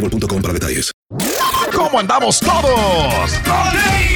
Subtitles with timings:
[0.00, 0.92] boostmobile.com para detalles.
[1.74, 4.15] ¿Cómo andamos todos?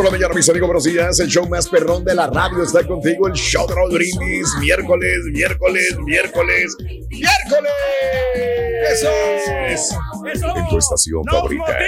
[0.00, 1.20] Por la mañana, mis amigos, buenos días.
[1.20, 3.26] El show más perrón de la radio está contigo.
[3.26, 4.48] El show de Raúl Brindis.
[4.58, 6.74] Miércoles, miércoles, miércoles,
[7.10, 7.72] miércoles.
[8.90, 9.10] Eso
[9.68, 9.94] es.
[10.56, 11.78] En tu estación favorita.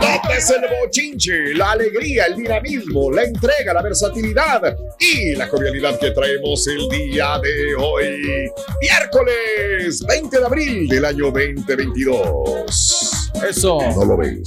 [0.00, 1.54] ¿Dónde es el bochinche?
[1.54, 7.38] La alegría, el dinamismo, la entrega, la versatilidad y la jovialidad que traemos el día
[7.40, 8.50] de hoy.
[8.80, 13.30] Miércoles 20 de abril del año 2022.
[13.48, 13.78] Eso.
[13.94, 14.42] No lo ves.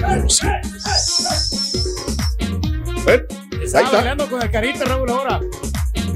[0.00, 1.63] No lo sientes.
[3.06, 3.26] ¿Eh?
[3.62, 3.96] Estaba Ahí está.
[3.98, 5.40] bailando con el carita, Raúl, ahora.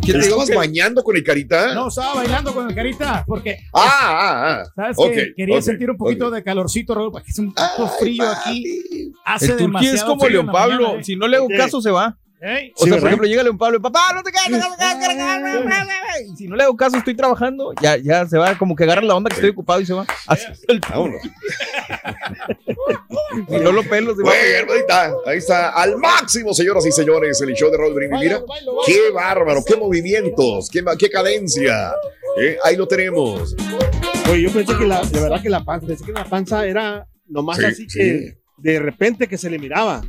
[0.05, 1.75] ¿Qué te estabas bañando con el carita?
[1.75, 3.59] No, estaba bailando con el carita porque.
[3.75, 4.65] Ah, ah, ah.
[4.75, 5.33] ¿Sabes Ok, qué?
[5.37, 9.13] Quería sentir un poquito de calorcito, Raúl, porque es un poco frío aquí.
[9.25, 10.77] Hace El demasiado es como frío León Pablo.
[10.83, 11.05] mañana, ¿eh?
[11.05, 12.17] Si no le hago caso, se va.
[12.41, 12.73] Ey.
[12.77, 13.01] O Sí, sea, ¿verdad?
[13.01, 14.63] por ejemplo, llega León Pablo, papá, no te quedes.
[16.33, 19.03] Y si no le hago caso, estoy trabajando, ya, ya se va, como que agarra
[19.03, 20.07] la onda que estoy ocupado y se va.
[20.27, 20.81] Así el.
[23.49, 24.31] Y no lo pelo, se va.
[24.31, 28.21] Bueno, ahí está, ahí está, al máximo, señoras y señores, el show de Raúl Brindis.
[28.21, 28.41] Mira,
[28.87, 31.93] qué bárbaro, qué movimientos, qué, qué cadencia.
[32.41, 33.55] Eh, ahí lo tenemos.
[34.31, 37.07] Oye, yo pensé que la, de verdad que la panza, pensé que la panza era
[37.27, 37.99] nomás Sí, así sí.
[37.99, 40.03] que de repente que se le miraba.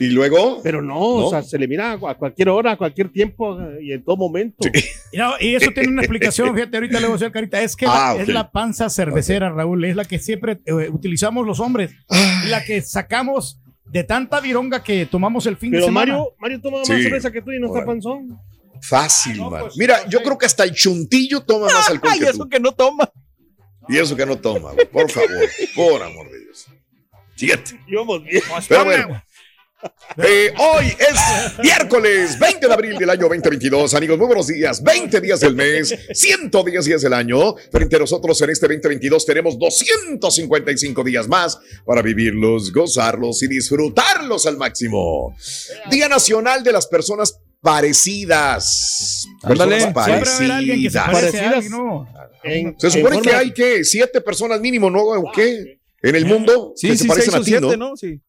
[0.00, 0.60] ¿Y luego?
[0.62, 1.00] Pero no, ¿No?
[1.26, 4.16] o sea, se le mira a cualquier hora, a cualquier tiempo eh, y en todo
[4.16, 4.68] momento.
[5.12, 7.74] Y, no, y eso tiene una explicación, fíjate, ahorita le voy a decir, Carita, es
[7.74, 8.20] que Ah, la- ok.
[8.20, 11.90] es la panza cervecera, Raúl, es la que siempre eh, utilizamos los hombres,
[12.44, 16.12] y la que sacamos de tanta vironga que tomamos el fin de semana.
[16.12, 17.02] Mario, Mario toma más Sí.
[17.02, 18.38] cerveza que tú y no está panzón.
[18.80, 19.64] Fácil, man.
[19.76, 22.48] Mira, yo creo que hasta el chuntillo toma más alcohol Ay, que eso tú.
[22.48, 23.10] que no toma.
[23.88, 24.86] Y eso que no toma, güey.
[24.86, 25.30] por favor,
[25.74, 26.66] por amor de Dios.
[27.34, 27.80] Siete.
[27.88, 28.42] Íbamos bien.
[28.68, 29.22] Pero bueno.
[30.16, 33.94] Eh, hoy es miércoles 20 de abril del año 2022.
[33.94, 34.82] Amigos, muy buenos días.
[34.82, 37.54] 20 días del mes, 110 días del año.
[37.70, 44.46] Frente a nosotros en este 2022 tenemos 255 días más para vivirlos, gozarlos y disfrutarlos
[44.46, 45.36] al máximo.
[45.90, 49.26] Día Nacional de las Personas Parecidas.
[49.42, 49.76] Ándale.
[49.92, 51.34] Personas Siempre va a haber alguien que se parecidas.
[51.42, 52.08] a alguien, ¿no?
[52.42, 55.02] En- Se supone en que forma- hay que siete personas mínimo, ¿no?
[55.02, 55.78] ¿O qué?
[56.02, 57.90] En el mundo Sí, que sí, se parecen seis a ti, siete, ¿no?
[57.90, 57.96] ¿no?
[57.96, 58.20] Sí.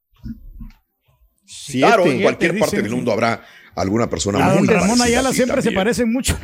[1.72, 3.42] Claro, en Siete, cualquier dicen, parte del mundo habrá
[3.76, 5.76] alguna persona A muy don Ramón Ayala siempre se también.
[5.76, 6.38] parece mucho.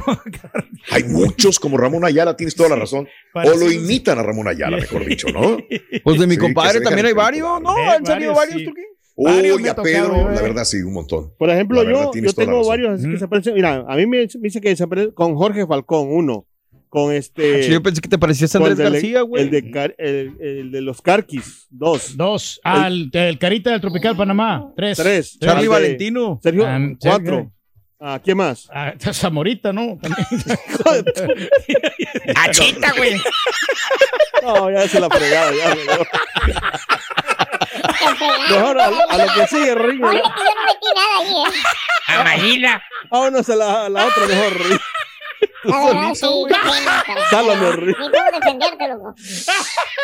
[0.92, 3.08] Hay muchos como Ramón Ayala, tienes toda la razón.
[3.34, 5.58] O lo imitan a Ramón Ayala, mejor dicho, ¿no?
[6.04, 7.78] Pues de mi Sí, compadre también hay varios, ¿no?
[7.78, 8.66] Eh, Han salido varios, sí.
[8.66, 8.84] ¿tú qué?
[9.70, 10.36] A Pedro, eh.
[10.36, 11.34] la verdad sí, un montón.
[11.38, 13.54] Por ejemplo, verdad, yo, yo tengo varios así que se parecen.
[13.54, 16.48] Mira, a mí me, me dice que se parece con Jorge Falcón, uno.
[16.96, 17.64] Con este.
[17.64, 19.44] Sí, yo pensé que te parecías con Andrés el de- García, güey.
[19.44, 22.16] El de, el, el de los Carquis, dos.
[22.16, 22.62] Dos.
[22.64, 24.72] Ah, el, el Carita del Tropical Panamá.
[24.78, 24.98] Tres.
[24.98, 25.38] Tres.
[25.38, 26.40] Charlie Valentino.
[26.42, 27.36] Sergio, Ah, cuatro.
[27.36, 27.52] Sergio.
[28.00, 28.70] Ah, ¿Quién más?
[28.74, 29.98] Ah, Zamorita, ¿no?
[30.02, 30.26] También.
[32.36, 33.20] Achita, güey.
[34.42, 35.76] No, ya se la fregada, ya.
[35.76, 36.08] Mejor,
[38.50, 40.08] mejor a, a lo que sigue, Ringo.
[40.08, 40.24] No metí
[40.96, 41.52] nada ahí, ¿eh?
[42.08, 42.82] Amagila.
[43.10, 44.80] Vámonos a la, a la otra mejor, Ringo.
[45.66, 47.22] La verdad, sí, qué pena, cara.
[47.30, 47.86] Sálvame, Ringo.
[48.00, 49.16] Ni cómo defenderte, loco.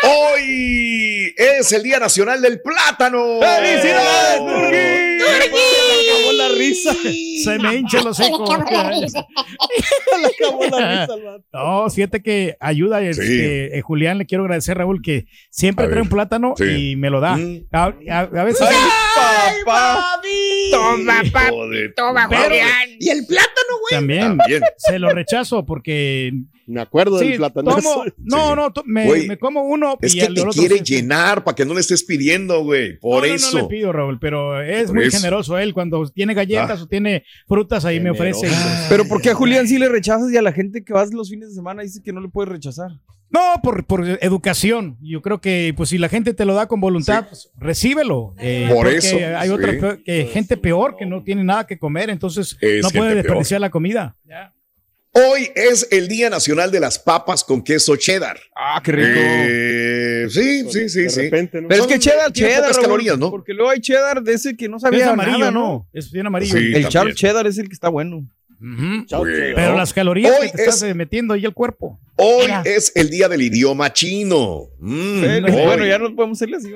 [0.03, 3.39] Hoy es el Día Nacional del Plátano.
[3.39, 4.47] ¡Felicidades, ¡Oh!
[4.47, 5.01] Turquí!
[5.21, 6.93] Se le acabó la risa.
[7.43, 9.25] Se me hincha los Se le acabó la risa.
[10.11, 11.43] Se le acabó la risa al.
[11.53, 13.01] No, fíjate que ayuda.
[13.01, 16.03] Este, eh, Julián, le quiero agradecer, Raúl, que siempre A trae ver.
[16.03, 16.91] un plátano Sí.
[16.91, 17.35] y me lo da.
[17.37, 17.67] Mm.
[17.71, 18.67] A, a- a veces.
[19.65, 20.21] Papá.
[20.71, 21.93] Toma, papi.
[21.95, 22.69] Toma, Pero- Julián.
[22.99, 23.91] Y el plátano, güey.
[23.91, 24.37] También.
[24.37, 24.61] También.
[24.77, 26.31] Se lo rechazo porque.
[26.67, 27.71] Me acuerdo Sí, del plátano.
[27.75, 28.55] tomo- no, Sí.
[28.55, 30.83] no, to- me, como uno Es y que el te otro quiere sí.
[30.95, 32.97] llenar para que no le estés pidiendo, güey.
[32.99, 33.57] Por No, eso.
[33.57, 35.17] No, le pido, Raúl, pero es Por muy eso.
[35.17, 35.73] generoso él.
[35.73, 36.83] Cuando tiene galletas Ah.
[36.83, 38.47] o tiene frutas, ahí me ofrece.
[38.47, 38.63] Generoso.
[38.69, 41.13] pues- Pero ¿por qué a Julián sí le rechazas y a la gente que vas
[41.13, 42.91] los fines de semana dice que no le puedes rechazar?
[43.33, 44.97] No, por, por educación.
[45.01, 48.33] Yo creo que pues si la gente te lo da con voluntad, pues, recíbelo.
[48.37, 49.53] Eh, Por eso, Hay sí.
[49.53, 53.59] otra que gente peor que no tiene nada que comer, entonces Es no puede desperdiciar
[53.61, 54.15] la comida.
[55.13, 58.39] Hoy es el Día Nacional de las Papas con queso cheddar.
[58.55, 59.09] Ah, qué rico.
[59.13, 61.21] Eh, sí, sí, sí, De sí.
[61.23, 61.67] repente, ¿no?
[61.67, 63.29] Pero es que cheddar, cheddar, pocas calorías, ¿no?
[63.29, 65.85] Porque luego hay cheddar de ese que no Es sabía amarillo, nada, ¿no?
[65.91, 66.53] Es bien amarillo.
[66.57, 66.59] Sí.
[66.67, 66.89] El también.
[66.89, 68.25] Charles cheddar es el que está bueno.
[69.09, 71.99] Pero las calorías Hoy que te es- eh, metiendo ahí el cuerpo.
[72.15, 72.61] Hoy Mira.
[72.63, 74.67] es el Día del Idioma Chino.
[74.79, 75.65] Mm, Eh, hoy.
[75.65, 76.71] bueno, ya no podemos hacerle así.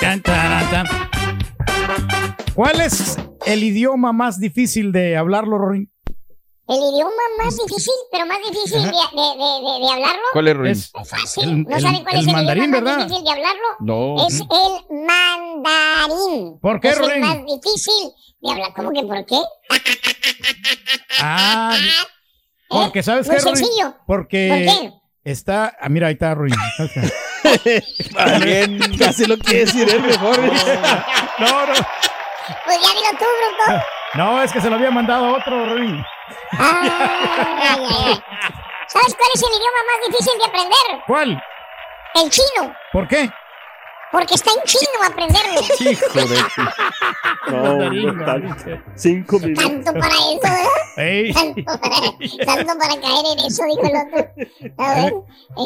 [0.00, 0.86] Tan.
[2.54, 3.16] ¿Cuál es
[3.46, 5.88] el idioma más difícil de hablarlo, Rory?
[6.68, 10.22] El idioma más difícil, pero más difícil de, de, de, de, de hablarlo.
[10.34, 10.72] ¿Cuál es, Ruin?
[10.72, 11.44] Es Fácil.
[11.44, 12.96] el- ¿No el- saben cuál el es el mandarín, idioma ¿verdad?
[12.98, 13.62] más difícil de hablarlo?
[13.80, 14.26] No.
[14.26, 16.58] Es el mandarín.
[16.60, 17.20] ¿Por qué, Es el Ruin?
[17.20, 18.72] más difícil de hablar.
[18.76, 19.38] ¿Cómo que por qué?
[21.20, 21.76] Ah,
[22.68, 23.56] porque ¿sabes Muy qué, Rory?
[23.56, 23.94] sencillo.
[24.06, 24.92] Porque ¿Por qué?
[25.24, 25.76] está...
[25.80, 26.52] Ah, mira, ahí está Rory.
[28.44, 28.78] Bien.
[28.98, 30.38] Casi lo quiere decir él mejor.
[31.38, 31.72] no, no.
[32.64, 33.82] Pues ya dilo tú, bruto.
[34.14, 36.02] No, es que se lo había mandado a otro, Rory.
[36.58, 38.24] Ay, ay, ay.
[38.86, 41.04] ¿Sabes cuál es el idioma más difícil de aprender?
[41.06, 41.42] ¿Cuál?
[42.14, 42.74] El chino.
[42.92, 43.30] ¿Por qué?
[44.10, 45.60] Porque está en chino aprenderlo.
[45.90, 46.36] Hijo de
[47.50, 49.64] No, no, tal- cinco minutos.
[49.64, 50.68] Tanto para eso, ¿verdad?
[50.98, 51.32] Ey.
[51.32, 54.30] Tanto para, tanto para caer en eso, dijo el otro.
[54.78, 55.12] A ver,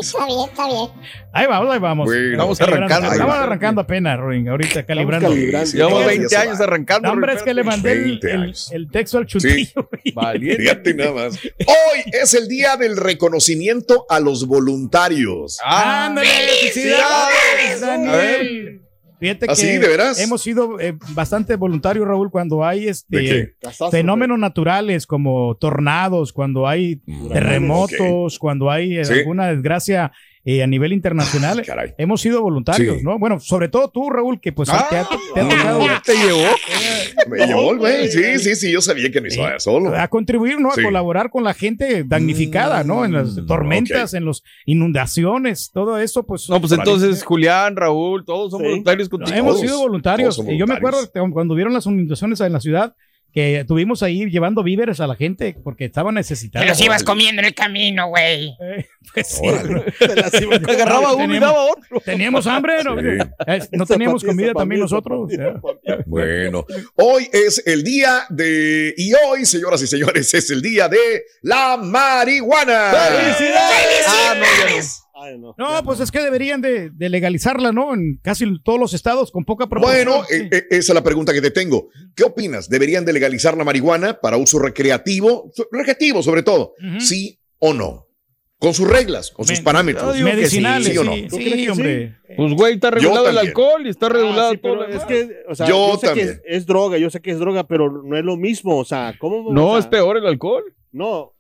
[0.01, 0.89] está bien, está bien.
[1.33, 2.07] Ahí vamos, ahí vamos.
[2.07, 2.87] Bueno, Estamos Calibrando.
[2.95, 3.07] arrancando.
[3.09, 3.43] ahí Estamos va.
[3.43, 4.49] arrancando apenas, Rory.
[4.49, 5.33] Ahorita calibrando.
[5.33, 7.09] Sí, Llevamos todavía 20 se años arrancando.
[7.09, 8.71] No, hombre, es que le mandé el, 20 el- años.
[8.73, 9.89] el texto al chutillo.
[9.91, 10.03] güey.
[10.15, 10.63] Valiente.
[10.63, 11.35] Fíjate nada más.
[11.35, 15.59] Hoy es el Día del Reconocimiento a los voluntarios.
[15.65, 16.29] ¡Ándale!
[16.29, 17.83] ¡Felicidades,
[19.21, 19.67] Fíjate ¿Ah, que sí?
[19.79, 20.19] ¿De veras?
[20.21, 23.55] hemos sido eh, bastante voluntarios, Raúl, cuando hay ¿De este?
[23.61, 27.01] Casazo, fenómenos naturales como tornados, cuando hay
[27.33, 29.13] terremotos, cuando hay eh, Sí.
[29.15, 30.11] alguna desgracia
[30.45, 31.61] eh, a nivel internacional.
[31.61, 31.95] Ah, caray.
[31.99, 33.05] hemos sido voluntarios, Sí.
[33.05, 33.19] ¿no?
[33.19, 36.45] Bueno, sobre todo tú, Raúl, que pues Ah, te ha, te ha tocado ¿Te llevó?
[37.29, 38.09] Me llevó güey.
[38.09, 38.73] Sí, sí, sí.
[38.73, 39.27] Yo sabía que Sí.
[39.29, 39.97] estaba solo.
[39.97, 40.71] a contribuir, ¿no?
[40.71, 40.83] A Sí.
[40.83, 43.05] colaborar con la gente damnificada, ¿no?
[43.05, 46.49] En las Mm, tormentas, en las inundaciones, todo eso, pues.
[46.51, 48.67] No, pues entonces Julián, Raúl, todos son Sí.
[48.67, 49.37] voluntarios contigo.
[49.37, 50.41] hemos sido voluntarios.
[50.49, 52.95] Y yo me acuerdo que cuando vieron las inundaciones en la ciudad,
[53.33, 56.69] que tuvimos ahí llevando víveres a la gente porque estaban Te necesitados.
[56.69, 58.55] los ibas comiendo en el camino, güey.
[58.61, 59.43] Eh, pues sí,
[60.17, 60.71] las comer.
[60.71, 62.01] Agarraba uno y Teníamos- daba otro.
[62.05, 62.97] Teníamos hambre, ¿no?
[63.01, 63.07] Sí.
[63.47, 65.31] Eh, no teníamos comida también nosotros.
[66.07, 66.65] Bueno,
[66.97, 68.95] hoy es el día de.
[68.97, 72.91] Y hoy, señoras y señores, es el día de la marihuana.
[72.91, 74.83] Ah, no, ya no.
[75.39, 75.55] No.
[75.57, 77.95] No, pues es que deberían de, de legalizarla, ¿no?
[77.95, 80.07] En casi todos los estados con poca proporción.
[80.07, 81.89] Bueno, eh, eh, esa es la pregunta que te tengo.
[82.15, 82.69] ¿Qué opinas?
[82.69, 85.51] ¿Deberían de legalizar la marihuana para uso recreativo?
[85.71, 86.75] Recreativo, sobre todo.
[86.99, 88.07] ¿Sí o no?
[88.59, 90.17] Con sus reglas, con sus Men- parámetros.
[90.21, 91.15] Medicinales, sí, sí, ¿sí o no?
[91.15, 92.17] sí, ¿Tú crees que hombre.
[92.37, 95.55] Pues, güey, está regulado el alcohol y está Ah, regulado sí, todo es que, o
[95.57, 96.27] sea, Yo yo, sé también.
[96.29, 98.85] que es, es droga, yo sé que es droga, pero no es lo mismo, o
[98.85, 99.53] sea, ¿cómo?
[99.53, 100.63] No, o sea, es peor el alcohol.
[100.93, 101.35] No,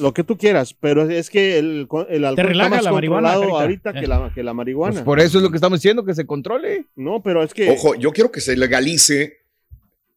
[0.00, 3.32] lo que tú quieras, pero es que el, el alcohol relaja está más la marihuana,
[3.34, 4.92] controlado ahorita que la, que la marihuana.
[4.94, 6.86] Pues por eso es lo que estamos diciendo, que se controle.
[6.96, 9.38] No, pero es que Ojo, yo quiero que se legalice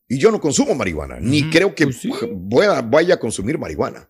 [0.08, 2.12] Y yo no consumo marihuana, ni Ujú, creo que pues sí.
[2.50, 4.10] pueda- vaya a consumir marihuana.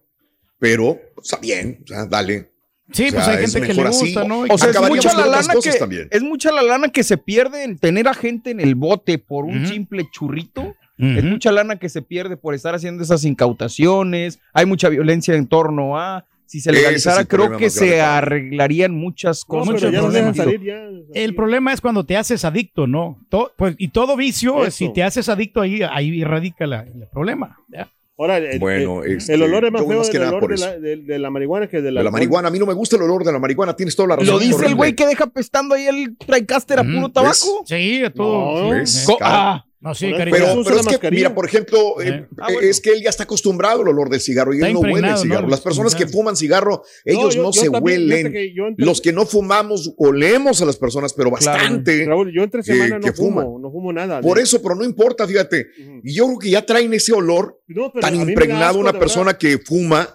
[0.58, 2.52] Pero está bien, o sea, dale.
[2.92, 4.06] Sí, O pues sea, hay es gente que le mejor así.
[4.06, 4.40] gusta, ¿no?
[4.50, 6.08] O sea, es mucha, la lana cosas que, también.
[6.10, 9.46] es mucha la lana que se pierde en tener a gente en el bote por
[9.46, 9.68] un Ujú.
[9.74, 10.76] simple churrito.
[11.00, 11.18] Ujú.
[11.18, 14.40] Es mucha lana que se pierde por estar haciendo esas incautaciones.
[14.54, 16.26] Hay mucha violencia en torno a.
[16.46, 19.68] Si se legalizara, creo que se arreglarían muchas cosas.
[19.68, 20.36] pero muchos ya no problemas.
[20.36, 20.82] salir ya.
[21.14, 23.20] El problema es cuando te haces adicto, ¿no?
[23.30, 24.72] To- pues, y todo vicio, Eso.
[24.72, 27.60] si te haces adicto ahí, ahí radica la- el problema.
[27.72, 27.88] ¿ya?
[28.18, 30.42] Ahora, el, Bueno, el- este, el olor es más feo más que del nada olor
[30.50, 32.58] por de la, de, de la marihuana que de la, De la marihuana, a mí
[32.58, 34.34] no me gusta el olor de la marihuana, tienes toda la razón.
[34.34, 36.92] Lo dice el güey que deja pestando ahí el TriCaster a Ujú.
[36.96, 37.64] puro tabaco.
[37.66, 38.64] Sí, a todo.
[38.74, 39.06] No, sí.
[39.06, 39.08] ¿ves?
[39.22, 40.36] Ah, No, sí, Pero- cariño.
[40.38, 41.20] Pero, pero es que, mascarilla.
[41.30, 42.60] mira, por ejemplo, eh, Ah, bueno.
[42.68, 45.08] es que él ya está acostumbrado al olor del cigarro y Está él no huele
[45.10, 45.44] el cigarro.
[45.44, 45.48] ¿no?
[45.50, 48.32] Las personas que fuman cigarro, ellos yo- no yo se también, huelen.
[48.34, 51.58] que yo entre- Los que no fumamos, olemos a las personas, pero Claro.
[51.58, 52.06] bastante.
[52.06, 53.62] Raúl, yo entre que- semana no que fumo, fuman.
[53.62, 54.20] no fumo nada.
[54.20, 55.68] Por eso, pero no importa, fíjate.
[56.04, 57.62] Y yo creo que ya traen ese olor
[58.02, 60.10] tan impregnado asco, una persona que fuma,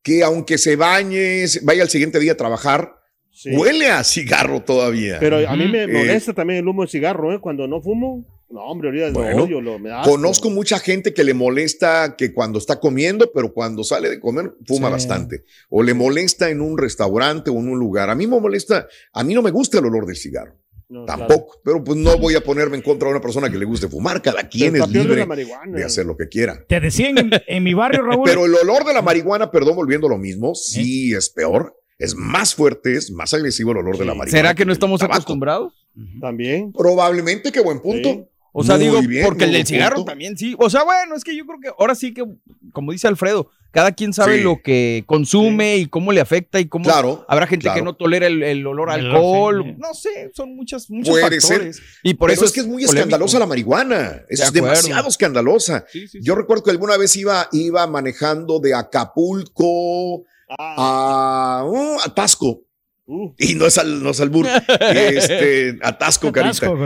[0.00, 2.94] que aunque se bañe, vaya al siguiente día a trabajar.
[3.30, 3.50] Sí.
[3.54, 5.18] huele a cigarro todavía.
[5.20, 7.38] Pero a mí me Eh, molesta también el humo de cigarro, ¿eh?
[7.40, 9.90] Cuando no fumo, no, hombre, ahorita Bueno, odio, lo, me.
[10.04, 14.54] Conozco mucha gente que le molesta que cuando está comiendo, pero cuando sale de comer
[14.66, 14.92] fuma Sí.
[14.92, 15.44] bastante.
[15.68, 18.08] O le molesta en un restaurante o en un lugar.
[18.10, 20.54] A mí me molesta, a mí no me gusta el olor del cigarro.
[20.90, 21.26] No, claro.
[21.26, 21.60] Tampoco.
[21.62, 24.22] Pero pues no voy a ponerme en contra de una persona que le guste fumar.
[24.22, 25.76] Cada quien es de libre marihuana.
[25.76, 26.64] de hacer lo que quiera.
[26.66, 28.22] Te decían en, en mi barrio, Raúl.
[28.24, 31.76] Pero el olor de la marihuana, perdón, volviendo a lo mismo, sí es peor.
[31.98, 34.30] Es más fuerte, es más agresivo el olor de la marihuana.
[34.30, 35.74] ¿Será que no el estamos acostumbrados?
[36.22, 36.72] También.
[36.72, 38.08] Probablemente, qué buen punto.
[38.08, 38.24] Sí.
[38.60, 40.10] O sea, Muy digo, bien, porque el del cigarro punto.
[40.10, 40.56] también sí.
[40.58, 42.24] O sea, bueno, es que yo creo que ahora sí que,
[42.72, 44.42] como dice Alfredo, cada quien sabe Sí.
[44.42, 47.78] lo que consume y cómo le afecta y cómo Claro, habrá gente claro.
[47.78, 49.62] que no tolera el, el olor a alcohol.
[49.64, 49.74] sí.
[49.78, 51.80] No sé, son muchas, muchos Puede factores.
[52.02, 52.94] Y por Pero eso es que es muy polémico.
[52.96, 54.22] escandalosa la marihuana.
[54.28, 55.84] Es De demasiado escandalosa.
[55.92, 56.18] Sí, sí, sí.
[56.22, 62.62] Yo recuerdo que alguna vez iba, iba manejando de Acapulco Ah, a, uh, a Tasco.
[63.08, 64.46] Uh, Y no es al, no es albur.
[64.80, 65.88] este, carita.
[65.88, 66.32] Atasco,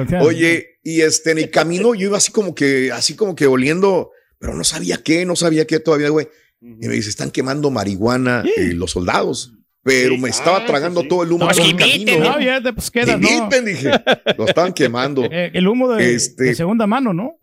[0.09, 3.47] sea, Oye, y este, en el camino yo iba así como que, así como que
[3.47, 6.29] oliendo, pero no sabía qué, no sabía qué todavía, güey.
[6.61, 9.52] Y me dice, están quemando marihuana eh, los soldados.
[9.85, 11.09] Pero Sí, me estaba ah, tragando sí.
[11.09, 12.31] todo el humo Pues todo el inviten, camino.
[12.35, 13.29] No, ya te pues quedas, ¿no?
[13.29, 13.91] Inviten, dije.
[14.38, 15.25] Lo estaban quemando.
[15.33, 17.38] Eh, el humo de, Este- de segunda mano, ¿no?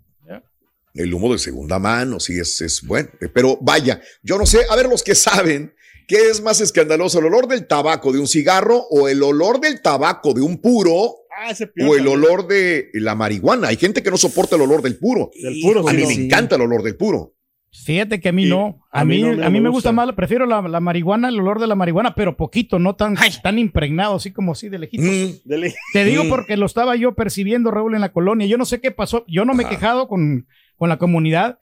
[0.94, 3.10] El humo de segunda mano, sí, es, es bueno.
[3.34, 5.74] Pero vaya, yo no sé, a ver los que saben,
[6.10, 7.20] ¿qué es más escandaloso?
[7.20, 11.16] ¿El olor del tabaco de un cigarro o el olor del tabaco de un puro
[11.38, 13.70] ah, ese o el olor de la marihuana?
[13.70, 15.32] Hay gente que no soporta el olor del puro.
[15.42, 17.36] Del puro, A mí me encanta el olor del puro.
[17.72, 18.80] Fíjate que a mí Sí, no.
[18.92, 20.06] A, mí, no a mí me me gusta gusta.
[20.08, 23.60] más, prefiero la, la marihuana, el olor de la marihuana, pero poquito, no tan, tan
[23.60, 25.04] impregnado, así como así de lejito.
[25.04, 25.60] Mm.
[25.94, 26.30] Te digo Mm.
[26.30, 28.48] porque lo estaba yo percibiendo, Raúl, en la colonia.
[28.48, 29.24] Yo no sé qué pasó.
[29.28, 30.48] Yo no me he quejado con,
[30.78, 31.60] con la comunidad,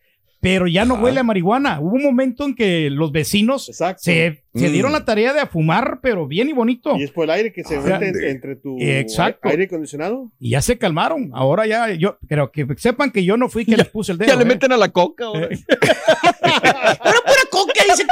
[0.50, 1.04] pero ya no Ajá.
[1.04, 1.82] huele a marihuana.
[1.82, 4.02] Hubo un momento en que los vecinos Exacto.
[4.04, 4.72] se, se Mm.
[4.72, 6.96] dieron la tarea de fumar, pero bien y bonito.
[6.98, 9.50] Y es por el aire que se Ah, mete entre tu Exacto.
[9.50, 10.32] aire acondicionado.
[10.40, 11.32] Y ya se calmaron.
[11.34, 14.30] Ahora ya, yo creo que sepan que yo no fui quien les puse el dedo.
[14.30, 14.46] Ya le ¿eh?
[14.46, 15.26] meten a la coca.
[15.26, 15.48] ahora.
[15.52, 15.60] Eh,
[17.00, 18.06] Ahora pura coca, dice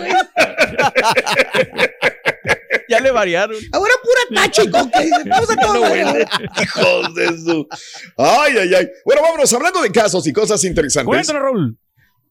[0.00, 0.12] güey.
[2.96, 3.56] ya le variaron.
[3.72, 5.16] Ahora pura tacha y coca, dice.
[5.28, 5.96] Vamos a todo.
[6.62, 7.66] Hijos de su.
[8.16, 8.88] Ay, ay, ay.
[9.04, 11.06] Bueno, vámonos hablando de casos y cosas interesantes.
[11.08, 11.78] Cuéntanos, Raúl.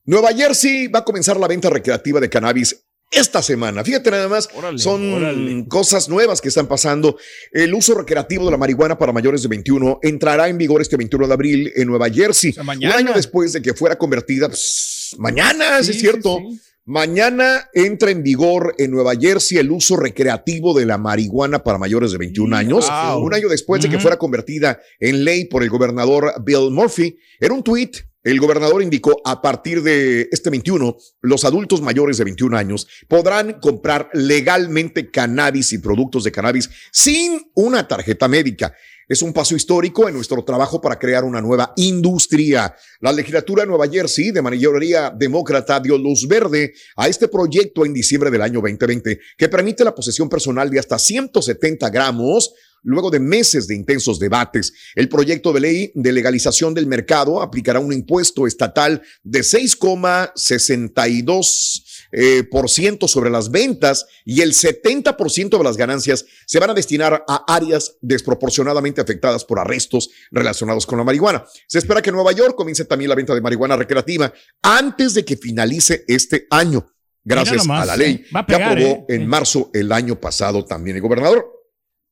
[0.05, 3.83] Nueva Jersey va a comenzar la venta recreativa de cannabis esta semana.
[3.83, 5.65] Fíjate nada más, Órale, son órale.
[5.67, 7.17] cosas nuevas que están pasando.
[7.51, 11.27] El uso recreativo de la marihuana para mayores de 21 entrará en vigor este 21
[11.27, 12.51] de abril en Nueva Jersey.
[12.51, 12.95] sea, mañana.
[12.95, 16.37] Un año después de que fuera convertida, pues, mañana, sí, Sí, es cierto.
[16.39, 16.61] sí, sí.
[16.87, 22.11] Mañana entra en vigor en Nueva Jersey el uso recreativo de la marihuana para mayores
[22.11, 22.87] de 21 años.
[22.87, 23.23] Wow.
[23.25, 27.17] Un año después de que fuera convertida en ley por el gobernador Bill Murphy.
[27.39, 32.23] En un tuit, el gobernador indicó a partir de este 21, los adultos mayores de
[32.23, 38.75] 21 años podrán comprar legalmente cannabis y productos de cannabis sin una tarjeta médica.
[39.07, 42.75] Es un paso histórico en nuestro trabajo para crear una nueva industria.
[43.01, 47.93] La legislatura de Nueva Jersey, de mayoría demócrata, dio luz verde a este proyecto en
[47.93, 53.19] diciembre del año 2020, que permite la posesión personal de hasta 170 gramos luego de
[53.19, 54.73] meses de intensos debates.
[54.95, 61.84] El proyecto de ley de legalización del mercado aplicará un impuesto estatal de 6,62
[62.17, 66.73] eh, por ciento sobre las ventas y el 70% de las ganancias se van a
[66.73, 71.45] destinar a áreas desproporcionadamente afectadas por arrestos relacionados con la marihuana.
[71.67, 74.31] Se espera que en Nueva York comience también la venta de marihuana recreativa
[74.61, 76.89] antes de que finalice este año,
[77.21, 79.05] gracias nomás, a la ley a que aprobó ¿eh?
[79.09, 81.51] en marzo el año pasado también el gobernador.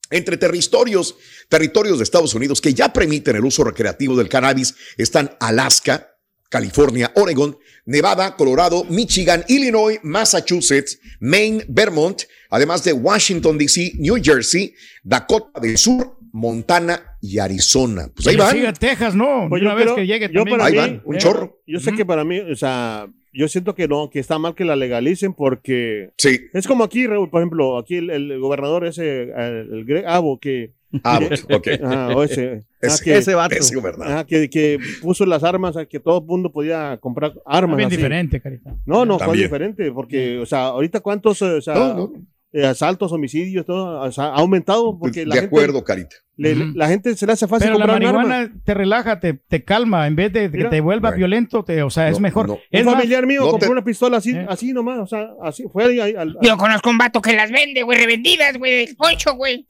[0.10, 1.16] Entre territorios,
[1.48, 6.14] territorios de Estados Unidos que ya permiten el uso recreativo del cannabis están Alaska,
[6.50, 14.74] California, Oregon, Nevada, Colorado, Michigan, Illinois, Massachusetts, Maine, Vermont, además de Washington, D.C., New Jersey,
[15.04, 18.08] Dakota del Sur, Montana y Arizona.
[18.16, 18.52] Pues ahí van.
[18.56, 19.48] siga Texas, ¿no?
[19.50, 20.58] Pues Una vez creo- que llegue yo también.
[20.58, 21.60] para Ahí mí, van, un eh, chorro.
[21.68, 24.66] Yo sé que para mí, o sea, yo siento que no, que está mal que
[24.66, 26.40] la legalicen porque Sí.
[26.54, 30.42] es como aquí, Raúl, por ejemplo, aquí el, el gobernador ese, el, el Greg Abbott,
[30.42, 30.72] que...
[31.04, 31.68] Abbott, ok.
[32.16, 32.64] O ese.
[32.82, 33.56] Ese- ah, que, ese vato.
[33.56, 34.14] ese gobernador.
[34.14, 37.78] ajá, que, que puso las armas, a que todo el mundo podía comprar armas.
[37.78, 37.96] Bien así.
[37.98, 38.76] diferente, carita.
[38.86, 42.12] No, no, fue diferente, porque, o sea, ahorita cuántos eh, o sea, No, no.
[42.52, 46.16] eh, asaltos, homicidios, todo, o sea, ha aumentado porque la de gente, acuerdo, Carita.
[46.38, 46.64] le- Ujú.
[46.76, 48.28] la gente se le hace fácil Pero la comprar un arma.
[48.30, 50.70] marihuana te relaja, te, te calma, en vez de que Mira.
[50.70, 52.48] te vuelva violento, te, o sea, es mejor.
[52.50, 52.60] no.
[52.70, 54.46] Es Un más, familiar mío no compró te- una pistola así, ¿Eh?
[54.50, 57.50] así nomás, o sea, así, fue ahí, ahí, al- Yo conozco un vato que las
[57.50, 59.66] vende, güey, revendidas, güey, del poncho, güey.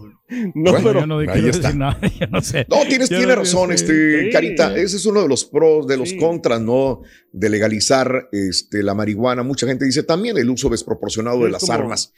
[0.54, 1.58] no, Bueno, pero yo no ahí está.
[1.68, 2.66] decir nada, yo no sé.
[2.68, 3.74] No, tienes, Yo tiene no- razón, sí.
[3.76, 4.30] este, Sí.
[4.30, 4.76] Carita.
[4.76, 6.16] Ese es uno de los pros, de los Sí.
[6.18, 7.02] contras, ¿no?
[7.32, 9.42] De legalizar este, la marihuana.
[9.42, 12.12] Mucha gente dice también el uso desproporcionado de Es las como- armas.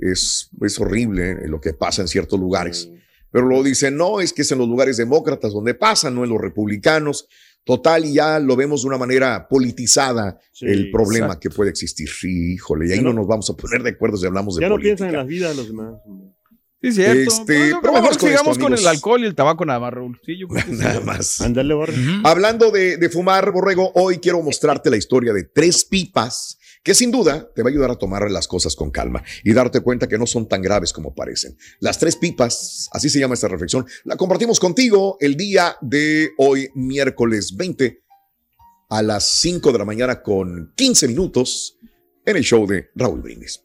[0.00, 2.90] Es, es horrible eh, lo que pasa en ciertos lugares.
[3.32, 6.30] Pero luego dicen, no, es que es en los lugares demócratas donde pasa, no en
[6.30, 7.28] los republicanos.
[7.62, 11.40] Total, y ya lo vemos de una manera politizada Sí, el problema exacto.
[11.50, 12.08] que puede existir.
[12.08, 14.56] Sí, híjole, y ahí Ya no, no- nos vamos a poner de acuerdo si hablamos
[14.56, 14.96] de ya no política.
[14.96, 15.94] piensan en las vidas de los demás.
[16.82, 17.30] Sí, cierto.
[17.30, 19.92] Este, pero mejor vamos con sigamos esto, con el alcohol y el tabaco nada más,
[19.92, 20.20] Raúl.
[20.24, 20.78] Sí, yo creo que sí.
[20.78, 21.40] Nada más.
[21.40, 21.94] Ándale, borre.
[22.24, 27.10] Hablando de, de fumar, Borrego, hoy quiero mostrarte la historia de tres pipas que sin
[27.10, 30.18] duda te va a ayudar a tomar las cosas con calma y darte cuenta que
[30.18, 31.56] no son tan graves como parecen.
[31.78, 36.70] Las tres pipas, así se llama esta reflexión, la compartimos contigo el día de hoy,
[36.74, 38.02] miércoles 20,
[38.88, 41.78] a las 5 de la mañana con 15 minutos
[42.24, 43.62] en el show de Raúl Brindis.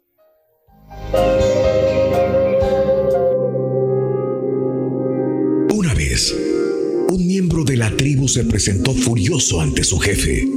[6.17, 10.48] Un miembro de la tribu se presentó furioso ante su jefe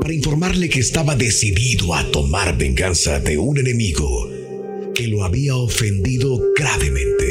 [0.00, 4.30] para informarle que estaba decidido a tomar venganza de un enemigo
[4.94, 7.26] que lo había ofendido gravemente.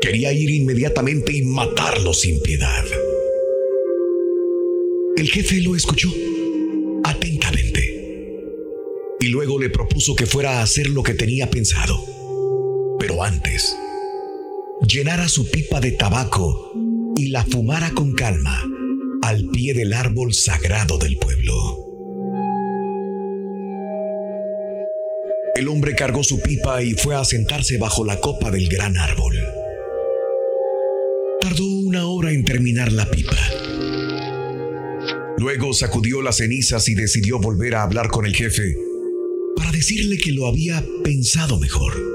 [0.00, 2.84] Quería ir inmediatamente y matarlo sin piedad.
[5.14, 6.08] El jefe lo escuchó
[7.04, 8.40] atentamente
[9.20, 12.02] y luego le propuso que fuera a hacer lo que tenía pensado.
[12.98, 13.76] Pero antes,
[14.86, 16.72] llenara su pipa de tabaco
[17.16, 18.62] y la fumara con calma
[19.22, 21.54] al pie del árbol sagrado del pueblo.
[25.54, 29.36] El hombre cargó su pipa y fue a sentarse bajo la copa del gran árbol.
[31.40, 33.36] Tardó una hora en terminar la pipa.
[35.38, 38.76] Luego sacudió las cenizas y decidió volver a hablar con el jefe
[39.56, 42.11] para decirle que lo había pensado mejor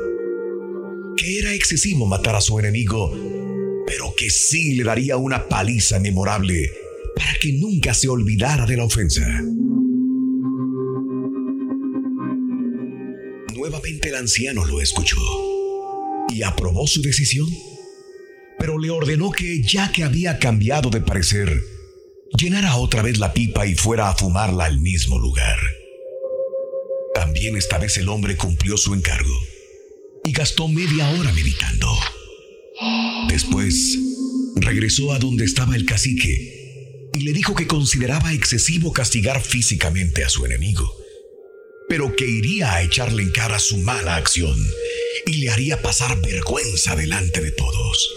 [1.17, 3.11] que era excesivo matar a su enemigo,
[3.85, 6.71] pero que sí le daría una paliza memorable
[7.15, 9.25] para que nunca se olvidara de la ofensa.
[13.55, 15.17] Nuevamente el anciano lo escuchó
[16.33, 17.47] y aprobó su decisión,
[18.59, 21.63] pero le ordenó que, ya que había cambiado de parecer,
[22.37, 25.57] llenara otra vez la pipa y fuera a fumarla al mismo lugar.
[27.15, 29.46] También esta vez el hombre cumplió su encargo
[30.27, 31.87] y gastó media hora meditando.
[33.29, 33.97] Después,
[34.57, 40.29] regresó a donde estaba el cacique y le dijo que consideraba excesivo castigar físicamente a
[40.29, 40.93] su enemigo,
[41.87, 44.57] pero que iría a echarle en cara su mala acción
[45.25, 48.13] y le haría pasar vergüenza delante de todos.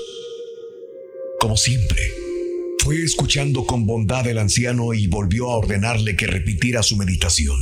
[1.39, 2.13] Como siempre,
[2.81, 7.61] fue escuchando con bondad el anciano y volvió a ordenarle que repitiera su meditación,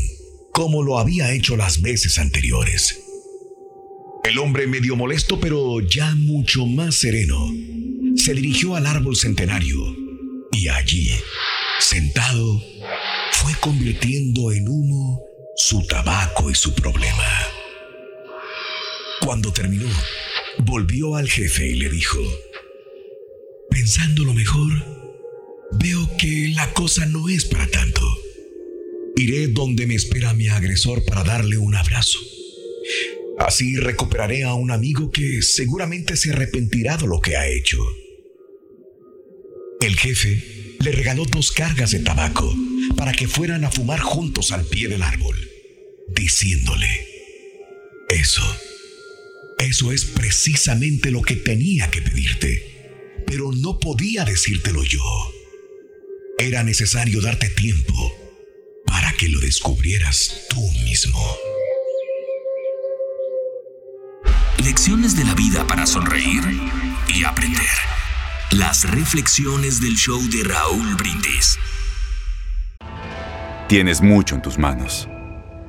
[0.52, 3.04] como lo había hecho las veces anteriores.
[4.24, 7.52] El hombre medio molesto, pero ya mucho más sereno,
[8.16, 9.78] se dirigió al árbol centenario
[10.52, 11.10] y allí,
[11.78, 12.62] sentado,
[13.32, 15.24] fue convirtiendo en humo
[15.56, 17.24] su tabaco y su problema.
[19.20, 19.88] Cuando terminó,
[20.58, 22.18] volvió al jefe y le dijo,
[23.70, 24.72] pensándolo mejor,
[25.72, 28.02] veo que la cosa no es para tanto.
[29.16, 32.18] Iré donde me espera mi agresor para darle un abrazo.
[33.38, 37.78] Así recuperaré a un amigo que seguramente se arrepentirá de lo que ha hecho.
[39.80, 42.52] El jefe le regaló dos cargas de tabaco
[42.96, 45.36] para que fueran a fumar juntos al pie del árbol,
[46.08, 46.88] diciéndole,
[48.08, 48.42] eso,
[49.58, 55.02] eso es precisamente lo que tenía que pedirte, pero no podía decírtelo yo.
[56.38, 58.14] Era necesario darte tiempo
[58.86, 61.47] para que lo descubrieras tú mismo.
[64.68, 66.42] Lecciones de la vida para sonreír
[67.08, 67.64] y aprender.
[68.50, 71.58] Las reflexiones del show de Raúl Brindis.
[73.66, 75.08] Tienes mucho en tus manos,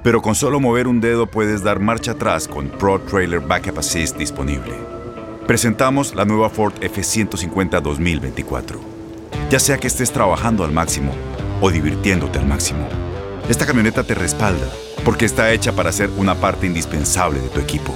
[0.04, 4.18] pero con solo mover un dedo puedes dar marcha atrás con Pro Trailer Backup Assist
[4.18, 4.74] disponible.
[5.48, 8.82] Presentamos la nueva Ford F150 2024.
[9.50, 11.16] Ya sea que estés trabajando al máximo
[11.62, 12.86] o divirtiéndote al máximo,
[13.48, 14.68] esta camioneta te respalda
[15.06, 17.96] porque está hecha para ser una parte indispensable de tu equipo.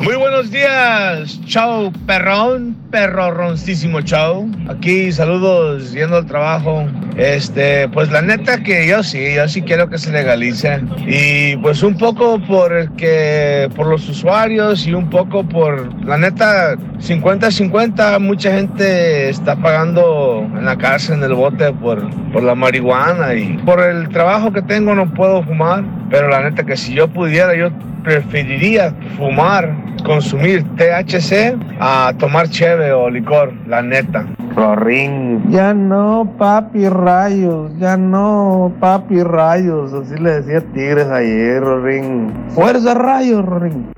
[0.00, 4.46] Muy buenos días, chao perrón, perro roncísimo chao.
[4.68, 6.86] Aquí saludos yendo al trabajo.
[7.16, 10.80] Este, pues la neta que yo sí, yo sí quiero que se legalice.
[11.06, 16.74] Y pues un poco por que por los usuarios y un poco por la neta
[16.98, 23.34] 50-50, mucha gente está pagando en la cárcel, en el bote por, por la marihuana
[23.34, 27.06] y por el trabajo que tengo no puedo fumar, pero la neta que si yo
[27.08, 27.70] pudiera yo
[28.02, 34.26] preferiría fumar, consumir THC a tomar cheve o licor, la neta.
[34.54, 35.50] Rorín.
[35.50, 42.32] Ya no, papi rayos, ya no, papi rayos, así le decía Tigres ayer, Rorín.
[42.50, 43.92] Fuerza rayos, Rorín.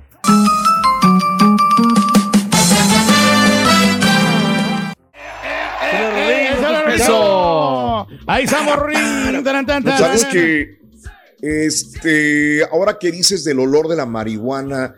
[6.94, 8.06] Eso.
[8.26, 8.76] Ahí estamos,
[9.66, 9.84] tan.
[9.84, 10.78] ¿Sabes que
[11.40, 14.94] Este, ahora que dices del olor de la marihuana,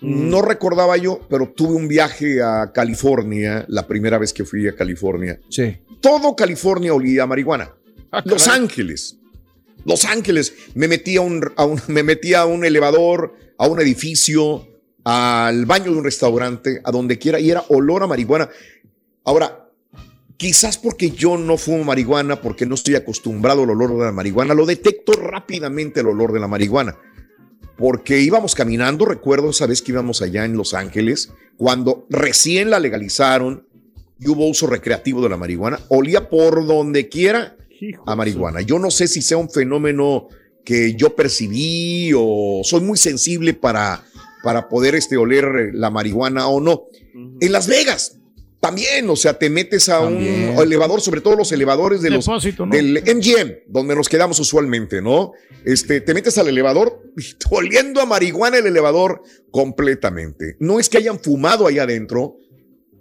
[0.00, 4.74] no recordaba yo, pero tuve un viaje a California, la primera vez que fui a
[4.74, 5.40] California.
[5.48, 5.76] Sí.
[6.00, 7.70] Todo California olía a marihuana.
[8.12, 8.60] Ah, Los caray.
[8.60, 9.16] Ángeles.
[9.84, 10.52] Los Ángeles.
[10.74, 14.68] Me metí a un, a un- me metí a un elevador, a un edificio,
[15.04, 18.48] al baño de un restaurante, a donde quiera, y era olor a marihuana.
[19.24, 19.68] Ahora,
[20.36, 24.52] quizás porque yo no fumo marihuana, porque no estoy acostumbrado al olor de la marihuana,
[24.54, 26.96] lo detecto rápidamente el olor de la marihuana.
[27.76, 32.80] Porque íbamos caminando, recuerdo esa vez que íbamos allá en Los Ángeles, cuando recién la
[32.80, 33.66] legalizaron
[34.18, 37.56] y hubo uso recreativo de la marihuana, olía por donde quiera
[38.06, 38.62] a marihuana.
[38.62, 40.28] Yo no sé si sea un fenómeno
[40.64, 44.04] que yo percibí o soy muy sensible para,
[44.42, 46.84] para poder este, oler eh, la marihuana o no.
[47.40, 48.18] En Las Vegas
[48.60, 50.50] también, o sea, te metes a También.
[50.50, 52.66] un elevador, sobre todo los elevadores de los, ¿no?
[52.70, 55.32] del MGM, donde nos quedamos usualmente, ¿no?
[55.64, 60.56] Este, te metes al elevador y oliendo a marihuana el elevador completamente.
[60.58, 62.38] No es que hayan fumado ahí adentro,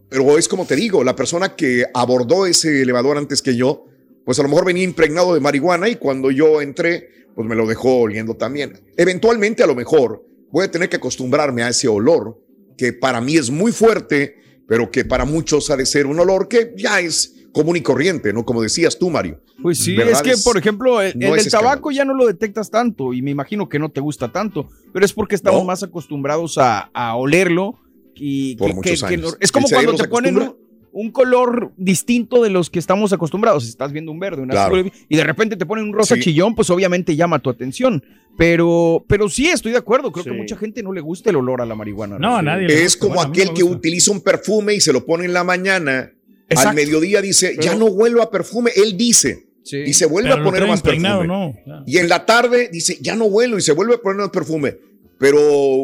[0.09, 3.85] pero es como te digo, la persona que abordó ese elevador antes que yo,
[4.23, 7.65] pues a lo mejor venía impregnado de marihuana y cuando yo entré, pues me lo
[7.65, 8.81] dejó oliendo también.
[8.97, 12.39] Eventualmente, a lo mejor, voy a tener que acostumbrarme a ese olor,
[12.77, 16.47] que para mí es muy fuerte, pero que para muchos ha de ser un olor
[16.47, 18.43] que ya es común y corriente, ¿no?
[18.45, 19.39] Como decías tú, Mario.
[19.61, 20.21] Pues sí, ¿Verdad?
[20.25, 23.21] es que, por ejemplo, el, no el del tabaco ya no lo detectas tanto y
[23.21, 27.15] me imagino que no te gusta tanto, pero es porque estamos más acostumbrados a, a
[27.15, 27.75] olerlo
[28.13, 29.31] y Por que- muchos que- que años.
[29.33, 30.33] no- es como ¿El cerebro cuando te se ponen
[30.95, 33.63] un, color distinto de los que estamos acostumbrados.
[33.63, 34.75] Si estás viendo un verde, un Claro.
[34.75, 36.21] azul, y de repente te ponen un rosa Sí.
[36.21, 38.03] chillón, pues obviamente llama tu atención.
[38.37, 40.11] Pero, pero sí, estoy de acuerdo.
[40.11, 42.17] Creo que mucha gente no le gusta el olor a la marihuana.
[42.67, 46.11] Es como aquel que utiliza un perfume y se lo pone en la mañana.
[46.49, 46.69] Exacto.
[46.69, 48.71] Al mediodía dice, ya no vuelvo a perfume.
[48.75, 49.45] Él dice.
[49.71, 51.25] Y se vuelve Pero a poner más perfume.
[51.25, 51.53] ¿no?
[51.87, 54.77] Y en la tarde dice, ya no vuelo y se vuelve a poner más perfume.
[55.17, 55.39] Pero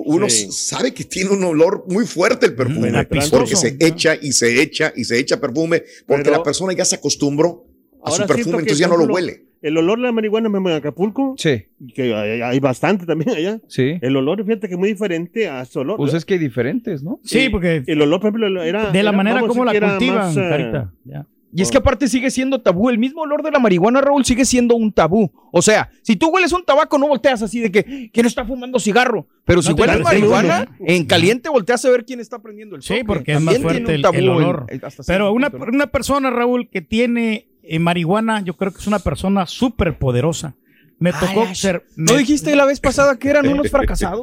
[0.06, 0.48] uno Sí.
[0.52, 2.92] sabe que tiene un olor muy fuerte el perfume.
[3.32, 5.84] porque se echa y se echa y se echa perfume.
[6.06, 7.66] Porque Pero- la persona ya se acostumbró
[8.04, 9.46] a su perfume, entonces ya no lo huele.
[9.62, 11.36] El olor de la marihuana me en Acapulco.
[11.38, 11.66] Sí.
[11.94, 13.62] Que hay, hay bastante también allá.
[13.68, 13.94] Sí.
[14.02, 15.98] El olor, fíjate que es muy diferente a su olor.
[15.98, 17.20] Pues es que hay diferentes, ¿no?
[17.24, 18.92] Sí, porque El olor, por ejemplo, era.
[18.92, 20.84] de la era- manera como la cultivan, más, eh.
[21.06, 21.28] Ya.
[21.54, 22.90] Y es que aparte sigue siendo tabú.
[22.90, 25.32] El mismo olor de la marihuana, Raúl, sigue siendo un tabú.
[25.52, 28.80] O sea, si tú hueles un tabaco, no volteas así de que quién está fumando
[28.80, 29.28] cigarro.
[29.46, 32.88] Pero si No hueles marihuana, en caliente volteas a ver quién está prendiendo el Sí,
[32.90, 33.04] sople.
[33.06, 34.66] porque es más También fuerte un el, olor.
[35.06, 39.46] Pero una, una persona, Raúl, que tiene eh, marihuana, yo creo que es una persona
[39.46, 40.56] súper poderosa.
[41.02, 41.84] Me tocó Ay, ser...
[41.98, 44.22] ¿No me- dijiste la vez pasada que eran unos fracasados?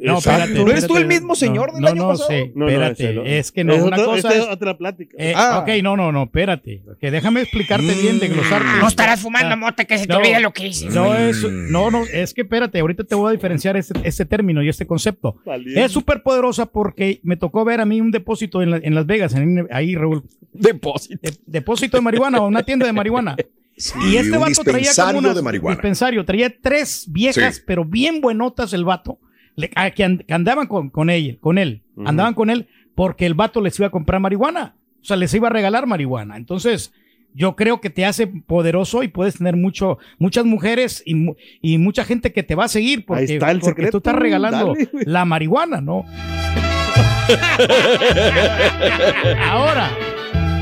[0.00, 0.52] No, espérate.
[0.54, 2.30] ¿No eres tú el mismo señor no, del no, año no, pasado?
[2.30, 3.04] sí, No, no, espérate.
[3.04, 3.22] ese no.
[3.24, 4.40] es que no, Es una otro- cosa es...
[4.48, 5.16] otra plática.
[5.18, 5.58] Eh, Ah.
[5.60, 6.82] Ok, no, no, no, espérate.
[7.00, 8.68] Que déjame explicarte bien, desglosarte.
[8.80, 10.94] No estarás fumando mota que se te No, olvide lo que dices.
[10.94, 14.62] No, es, no, no, es que espérate, ahorita te voy a diferenciar este, este término
[14.62, 15.36] y este concepto.
[15.44, 15.84] Valiente.
[15.84, 19.06] Es súper poderosa porque me tocó ver a mí un depósito en, la- en Las
[19.06, 20.22] Vegas, en- ahí, Raúl.
[20.52, 21.18] Depósito.
[21.20, 23.36] De- depósito de marihuana o una tienda de marihuana.
[23.76, 25.76] y este un vato traía como unas, de marihuana.
[25.76, 27.62] dispensario, traía tres viejas, Sí.
[27.66, 29.18] pero bien buenotas el vato,
[29.56, 33.26] le- a- que, and- que andaban con, con él, con él, andaban con él porque
[33.26, 36.36] el vato les iba a comprar marihuana, o sea, les iba a regalar marihuana.
[36.36, 36.92] Entonces,
[37.34, 41.28] yo creo que te hace poderoso y puedes tener mucho, muchas mujeres y,
[41.62, 44.74] y mucha gente que te va a seguir porque, está el porque tú estás regalando
[44.74, 46.04] dale, la marihuana, ¿no?
[49.50, 49.90] ahora,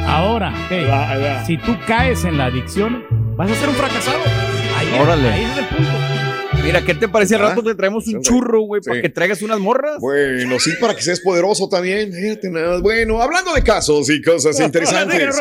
[0.06, 1.44] ahora, va, va.
[1.46, 3.04] si tú caes en la adicción,
[3.36, 4.18] vas a ser un fracasado.
[4.76, 5.28] Ahí, es- Órale.
[5.28, 5.90] ahí es el punto.
[6.62, 9.08] Mira, ¿qué te parece al Ah, rato te traemos un sí, churro, güey, para que
[9.08, 9.96] traigas unas morras?
[9.98, 12.12] Bueno, sí, para que seas poderoso también.
[12.12, 12.82] Fíjate nada más.
[12.82, 15.36] Bueno, hablando de casos y cosas interesantes.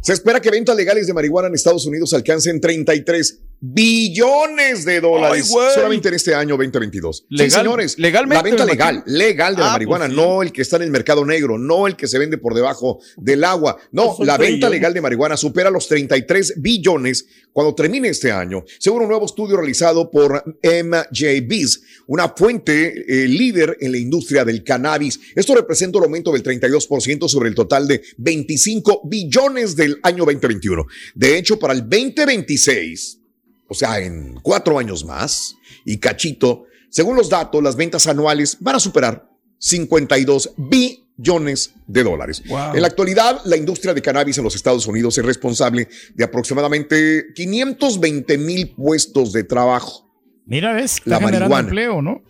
[0.00, 5.50] Se espera que ventas legales de marihuana en Estados Unidos alcancen 33 billones de dólares
[5.54, 7.26] Ay, solamente en este año 2022.
[7.30, 7.98] Legal- sí, señores.
[7.98, 10.20] legalmente, La venta legal, legal de la Ah, marihuana, pues sí.
[10.20, 13.00] no el que está en el mercado negro, no el que se vende por debajo
[13.16, 13.76] del agua.
[13.92, 18.64] No, Son la venta legal de marihuana supera los 33 billones cuando termine este año,
[18.78, 24.62] según un nuevo estudio realizado por MJBiz, una fuente eh, líder en la industria del
[24.62, 25.18] cannabis.
[25.34, 30.86] Esto representa un aumento del 32% sobre el total de 25 billones del año 2021.
[31.14, 33.17] De hecho, para el 2026,
[33.68, 35.54] o sea, en cuatro años más,
[35.84, 39.28] y cachito, según los datos, las ventas anuales van a superar
[39.58, 42.42] 52 billones de dólares.
[42.48, 42.74] Wow.
[42.74, 47.26] En la actualidad, la industria de cannabis en los Estados Unidos es responsable de aproximadamente
[47.34, 50.08] 520 mil puestos de trabajo.
[50.46, 51.68] Mira, ves, La está generando marihuana.
[51.68, 52.22] empleo, ¿no?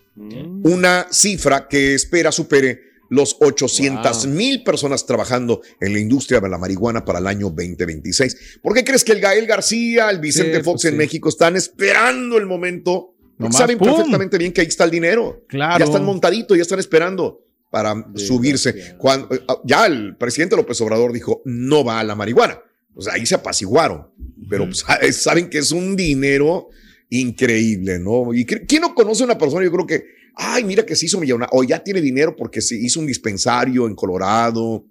[0.65, 6.59] Una cifra que espera supere los 800 mil personas trabajando en la industria de la
[6.59, 8.61] marihuana para el año 2026.
[8.63, 10.97] ¿Por qué crees que el Gael García, el Vicente Sí, Fox pues en sí.
[10.99, 13.15] México están esperando el momento?
[13.39, 13.89] Nomás, saben ¡pum!
[13.89, 15.45] perfectamente bien que ahí está el dinero.
[15.49, 15.79] Claro.
[15.79, 18.97] Ya están montaditos, ya están esperando para subirse.
[18.99, 22.61] Cuando, eh, ya el presidente López Obrador dijo, no va a la marihuana.
[22.95, 24.09] O sea, ahí se apaciguaron.
[24.49, 24.85] Pero pues,
[25.17, 26.69] saben que es un dinero
[27.11, 28.35] increíble, ¿no?
[28.35, 29.65] Y ¿quién no conoce a una persona?
[29.65, 30.05] Yo creo que,
[30.39, 33.87] ay, mira que se hizo millonario, o ya tiene dinero porque se hizo un dispensario
[33.87, 34.85] en Colorado,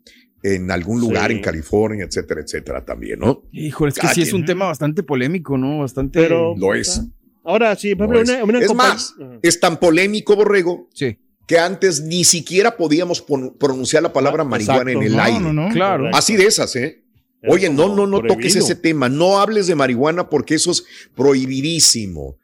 [0.43, 1.38] en algún lugar Sí.
[1.38, 3.43] en California, etcétera, etcétera, también, ¿no?
[3.51, 5.79] Híjole, es que Cada sí es un tema bastante polémico, ¿no?
[5.79, 6.19] Bastante.
[6.19, 7.01] Pero- Lo es.
[7.43, 11.17] Ahora sí, por ejemplo, una, una Es más, es tan polémico, Borrego, Sí.
[11.47, 13.21] que antes ni siquiera podíamos
[13.57, 14.99] pronunciar la palabra Ah, marihuana exacto.
[15.01, 15.39] en el No, aire.
[15.39, 15.69] no, no.
[15.69, 16.10] Claro.
[16.13, 17.03] Así de esas, ¿eh?
[17.41, 19.07] Era Oye, no, no, no toques ese tema.
[19.10, 20.83] No hables de marihuana porque eso es
[21.15, 22.36] prohibidísimo.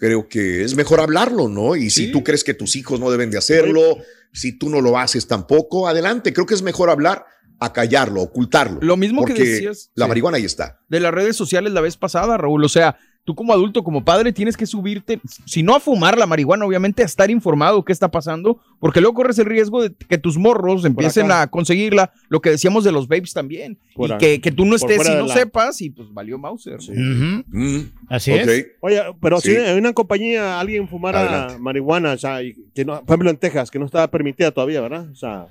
[0.00, 1.76] Creo que es mejor hablarlo, ¿no?
[1.76, 3.98] Y si tú crees que tus hijos no deben de hacerlo,
[4.32, 6.32] si tú no lo haces tampoco, adelante.
[6.32, 7.26] Creo que es mejor hablar
[7.58, 8.78] a callarlo, ocultarlo.
[8.80, 10.08] Lo mismo que porque decías, La sí.
[10.08, 10.80] marihuana ahí está.
[10.88, 12.64] de las redes sociales la vez pasada, Raúl.
[12.64, 16.26] O sea, tú como adulto, como padre, tienes que subirte, si no a fumar la
[16.26, 20.18] marihuana, obviamente a estar informado qué está pasando, porque luego corres el riesgo de que
[20.18, 24.40] tus morros empiecen a conseguirla, lo que decíamos de los babes también, Por y que,
[24.40, 26.78] que tú no estés y no la- sepas, y pues valió Mauser.
[26.90, 28.66] Mm, Así es.
[28.80, 29.50] Oye, pero Sí.
[29.50, 31.58] si en una compañía alguien fumara Adelante.
[31.60, 34.80] marihuana, o sea, y que no, por ejemplo en Texas, que no estaba permitida todavía,
[34.80, 35.08] ¿verdad?
[35.10, 35.46] O sea,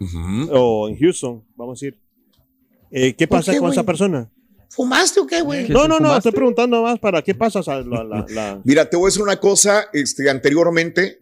[0.00, 0.48] Ujú.
[0.52, 1.98] o en Houston, vamos a decir.
[2.90, 3.72] Eh, ¿Qué ¿Por pasa qué, con güey?
[3.76, 4.28] esa persona?
[4.74, 5.66] ¿Fumaste o qué, güey?
[5.66, 7.60] ¿Que No, no, no, estoy preguntando más para qué pasa.
[7.60, 9.84] o sea, la- la- la- Mira, te voy a decir una cosa.
[9.92, 11.20] Este, anteriormente,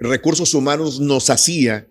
[0.00, 1.86] Recursos Humanos nos hacía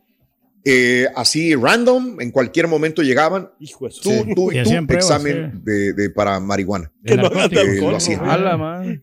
[0.69, 3.49] eh, así random, en cualquier momento llegaban.
[3.59, 4.33] Hijo Tú, Sí.
[4.35, 6.91] tú Y tú, examen de, de- para marihuana.
[7.05, 8.29] Que no Eh, lo hacían.
[8.29, 9.01] A la madre.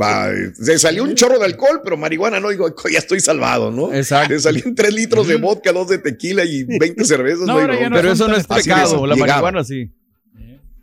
[0.00, 3.70] Va, eh, se salió un chorro de alcohol, pero marihuana no, digo, ya estoy salvado,
[3.70, 3.94] ¿no?
[3.94, 4.34] Exacto.
[4.34, 7.46] Se salían tres litros de vodka, dos de tequila y 20 cervezas.
[7.46, 9.34] No, no Pero eso no es pecado, la llegaba.
[9.42, 9.90] marihuana sí.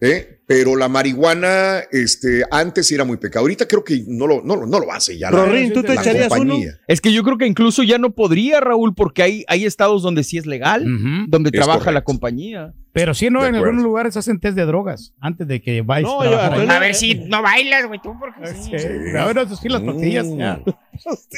[0.03, 0.39] ¿Eh?
[0.47, 3.43] Pero la marihuana, este, antes era muy pecado.
[3.43, 5.29] Ahorita creo que no lo, no, lo- no lo hace ya.
[5.31, 6.39] la- Rorín, ¿tú te la echarías uno?
[6.39, 6.71] compañía.
[6.87, 10.23] Es que yo creo que incluso ya no podría, Raúl, porque hay, hay estados donde
[10.23, 10.83] sí es legal,
[11.27, 11.91] donde Es trabaja correcto.
[11.93, 12.73] la compañía.
[12.93, 13.67] Pero sí, no, De en acuerdo.
[13.69, 16.93] algunos lugares hacen test de drogas antes de que vayas No, a yo A ver
[16.95, 18.71] si no bailas, güey, tú, porque sí.
[18.77, 18.87] Sí,
[19.17, 20.25] Ahora eso sí, las pastillas.
[20.25, 20.63] Mm.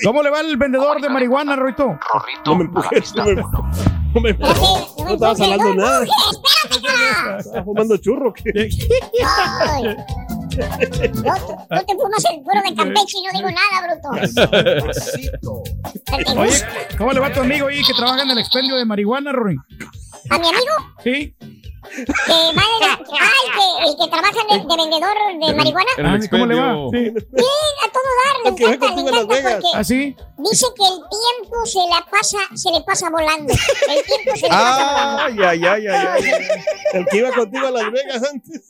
[0.03, 1.99] ¿Cómo le va el vendedor de marihuana, Roito?
[2.45, 3.43] No me empujes, no me,
[4.15, 4.57] no me empujes.
[4.97, 6.05] No estabas hablando nada.
[7.39, 8.33] Estaba fumando churro.
[8.33, 8.69] ¿qué?
[11.23, 14.09] No, tú, te fumas el puro de Campeche y no digo nada, bruto.
[16.39, 16.57] Oye,
[16.97, 19.59] ¿cómo le va a tu amigo ahí que trabaja en el expendio de marihuana, Rorín?
[20.29, 20.71] ¿A mi amigo?
[21.03, 21.35] Sí.
[21.83, 22.53] Que ah,
[23.43, 25.89] el que, el que trabaja de, de vendedor de marihuana.
[25.99, 26.73] Ah, ¿Cómo le va?
[26.91, 26.97] Sí.
[26.99, 29.53] Bien, a todo dar, le El que va encanta, le contigo a Las encanta Vegas.
[29.61, 30.15] porque ¿Ah, sí?
[30.37, 33.53] dice que el tiempo se la pasa, se le pasa volando.
[33.53, 35.21] El tiempo se le pasa volando.
[35.21, 36.27] Ah, ya, ya, ya, ya.
[36.93, 38.61] El que iba contigo a Las Vegas antes.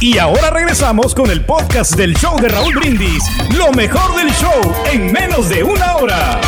[0.00, 3.22] Y ahora regresamos con el podcast del show de Raúl Brindis.
[3.56, 6.40] Lo mejor del show en menos de una hora.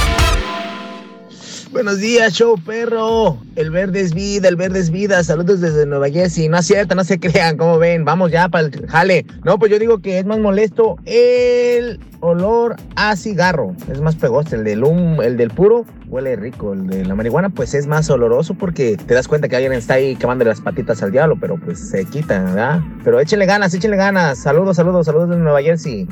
[1.74, 3.36] Buenos días, show perro.
[3.56, 5.24] El verde es vida, el verde es vida.
[5.24, 6.48] Saludos desde Nueva Jersey.
[6.48, 8.04] No es cierto, no se crean, ¿cómo ven?
[8.04, 9.26] Vamos ya para el jale.
[9.42, 13.74] No, pues yo digo que es más molesto el olor a cigarro.
[13.90, 14.54] Es más pegoste.
[14.54, 14.84] El del
[15.24, 16.74] el del puro huele rico.
[16.74, 19.94] El de la marihuana, pues es más oloroso porque te das cuenta que alguien está
[19.94, 22.82] ahí quemándole las patitas al diablo, pero pues se quita, ¿verdad?
[23.02, 24.38] Pero échenle ganas, échenle ganas.
[24.38, 26.06] Saludos, saludos, saludos desde Nueva Jersey.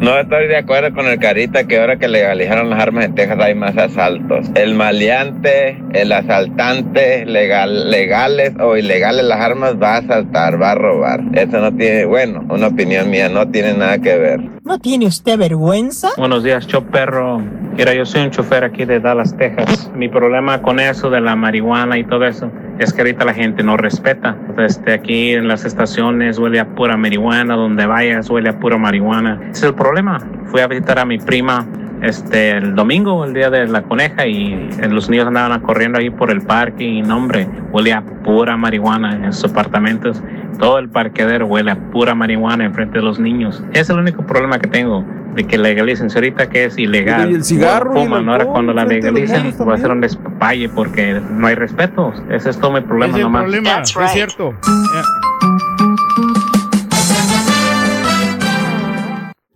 [0.00, 3.38] No estoy de acuerdo con el Carita que ahora que legalizaron las armas en Texas
[3.40, 4.46] hay más asaltos.
[4.54, 10.74] El maleante, el asaltante, legal, legales o ilegales las armas va a asaltar, va a
[10.74, 11.20] robar.
[11.34, 14.40] Eso no tiene, bueno, una opinión mía, no tiene nada que ver.
[14.70, 16.10] ¿No tiene usted vergüenza?
[16.16, 17.42] Buenos días, yo perro.
[17.76, 19.90] Mira, yo soy un chofer aquí de Dallas, Texas.
[19.96, 23.64] Mi problema con eso de la marihuana y todo eso es que ahorita la gente
[23.64, 24.36] no respeta.
[24.58, 29.40] Este, aquí en las estaciones huele a pura marihuana, donde vayas huele a pura marihuana.
[29.50, 30.20] Ese es el problema.
[30.52, 31.66] Fui a visitar a mi prima
[32.02, 36.10] este el domingo, el día de la coneja, y eh, los niños andaban corriendo ahí
[36.10, 40.22] por el parque y no, hombre, huele a pura marihuana en sus apartamentos.
[40.58, 43.62] Todo el parquedero huele a pura marihuana enfrente de los niños.
[43.70, 46.10] Ese es el único problema que tengo de que legalicen.
[46.10, 49.54] Si ahorita que es ilegal, Y el cigarro y el fuman, ahora cuando la legalicen
[49.66, 52.12] va a ser un despapalle porque no hay respeto.
[52.30, 53.42] Ese es todo mi problema es nomás.
[53.42, 54.54] problema, es cierto.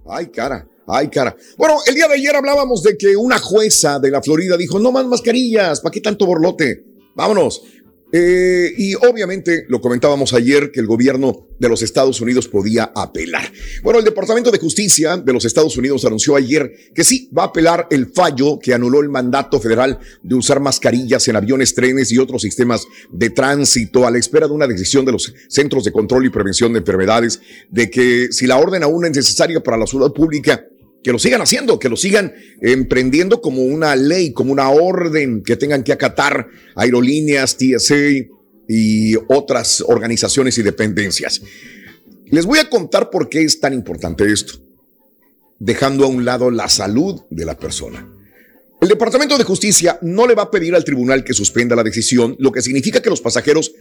[0.09, 0.65] Ay, cara.
[0.87, 1.35] Ay, cara.
[1.57, 4.93] Bueno, el día de ayer hablábamos de que una jueza de la Florida dijo, no
[4.93, 6.85] más mascarillas, ¿para qué tanto borlote?
[7.15, 7.63] Vámonos.
[8.17, 13.51] Eh, y obviamente lo comentábamos ayer que el gobierno de los Estados Unidos podía apelar.
[13.83, 17.47] Bueno, el Departamento de Justicia de los Estados Unidos anunció ayer que sí va a
[17.47, 22.19] apelar el fallo que anuló el mandato federal de usar mascarillas en aviones, trenes y
[22.19, 26.25] otros sistemas de tránsito a la espera de una decisión de los Centros de Control
[26.25, 30.13] y Prevención de Enfermedades de que si la orden aún es necesaria para la salud
[30.13, 30.65] pública,
[31.05, 35.55] que lo sigan haciendo, que lo sigan emprendiendo como una ley, como una orden que
[35.57, 37.95] tengan que acatar aerolíneas, TSA
[38.67, 41.43] y otras organizaciones y dependencias.
[42.31, 44.55] Les voy a contar por qué es tan importante esto,
[45.59, 48.09] dejando a un lado la salud de la persona.
[48.81, 52.35] El Departamento de Justicia no le va a pedir al tribunal que suspenda la decisión,
[52.39, 53.73] lo que significa que los pasajeros,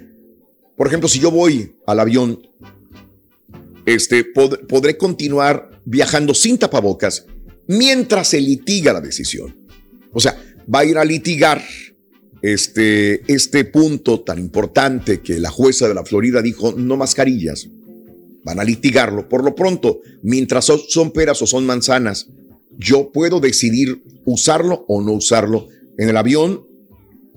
[0.75, 2.41] por ejemplo, si yo voy al avión
[3.85, 7.25] este, pod- podré continuar viajando sin tapabocas
[7.67, 9.55] mientras se litiga la decisión.
[10.11, 10.37] O sea,
[10.73, 11.61] va a ir a litigar
[12.41, 17.69] este, este punto tan importante que la jueza de la Florida dijo, no mascarillas.
[18.43, 19.29] Van a litigarlo.
[19.29, 22.27] Por lo pronto, mientras son, peras o son manzanas,
[22.77, 26.65] yo puedo decidir usarlo o no usarlo en el avión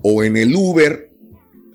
[0.03, 1.09] o en el Uber,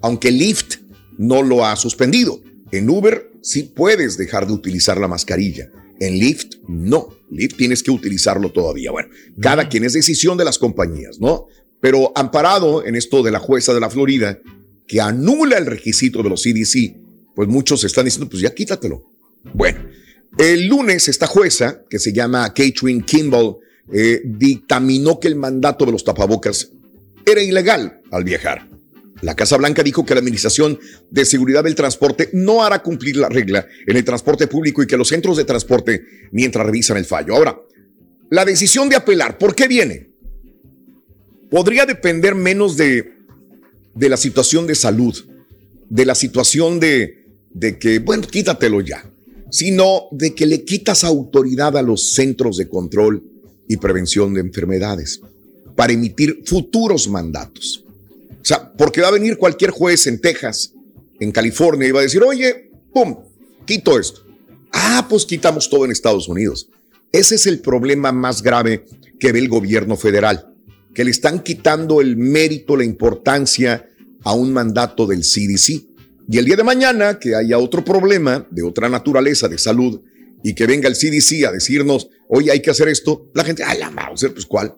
[0.02, 0.76] aunque Lyft
[1.16, 2.40] no lo ha suspendido.
[2.70, 5.70] En Uber sí puedes dejar de utilizar la mascarilla.
[6.02, 7.10] En Lyft no.
[7.30, 8.90] Lyft tienes que utilizarlo todavía.
[8.90, 9.08] Bueno,
[9.40, 11.46] cada quien es decisión de las compañías, ¿no?
[11.80, 14.40] Pero amparado en esto de la jueza de la Florida,
[14.88, 16.96] que anula el requisito de los CDC,
[17.36, 19.04] pues muchos están diciendo, pues ya quítatelo.
[19.54, 19.78] Bueno,
[20.38, 23.58] el lunes esta jueza, que se llama Catherine Kimball,
[23.92, 26.72] eh, dictaminó que el mandato de los tapabocas
[27.24, 28.68] era ilegal al viajar.
[29.22, 30.78] La Casa Blanca dijo que la Administración
[31.10, 34.96] de Seguridad del Transporte no hará cumplir la regla en el transporte público y que
[34.96, 37.36] los centros de transporte mientras revisan el fallo.
[37.36, 37.56] Ahora,
[38.30, 40.10] la decisión de apelar, ¿por qué viene?
[41.50, 43.12] Podría depender menos de,
[43.94, 45.16] de la situación de salud,
[45.88, 49.08] de la situación de, de que, bueno, quítatelo ya,
[49.50, 53.22] sino de que le quitas autoridad a los centros de control
[53.68, 55.20] y prevención de enfermedades
[55.76, 57.84] para emitir futuros mandatos.
[58.42, 60.74] O sea, porque va a venir cualquier juez en Texas,
[61.20, 63.16] en California, y va a decir, oye, pum,
[63.64, 64.22] quito esto.
[64.72, 66.68] Ah, pues quitamos todo en Estados Unidos.
[67.12, 68.84] Ese es el problema más grave
[69.20, 70.52] que ve el gobierno federal,
[70.92, 73.88] que le están quitando el mérito, la importancia
[74.24, 75.84] a un mandato del CDC.
[76.28, 80.00] Y el día de mañana que haya otro problema de otra naturaleza de salud
[80.42, 83.78] y que venga el CDC a decirnos, oye, hay que hacer esto, la gente, ay,
[83.78, 84.74] la Mauser, pues cuál,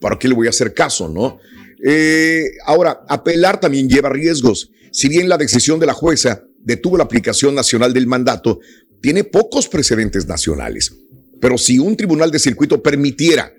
[0.00, 1.38] ¿para qué le voy a hacer caso, no?
[1.84, 4.70] Eh, ahora, apelar también lleva riesgos.
[4.92, 8.60] Si bien la decisión de la jueza detuvo la aplicación nacional del mandato,
[9.00, 10.92] tiene pocos precedentes nacionales.
[11.40, 13.52] Pero si un tribunal de circuito permitiera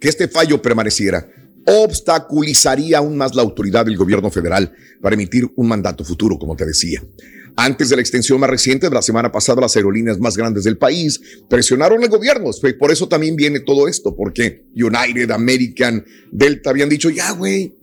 [0.00, 1.28] que este fallo permaneciera,
[1.66, 6.64] obstaculizaría aún más la autoridad del gobierno federal para emitir un mandato futuro, como te
[6.64, 7.02] decía.
[7.56, 10.76] Antes de la extensión más reciente de la semana pasada, las aerolíneas más grandes del
[10.76, 12.50] país presionaron al gobierno.
[12.78, 17.74] Por eso también viene todo esto, porque United, American, Delta habían dicho, ya, güey,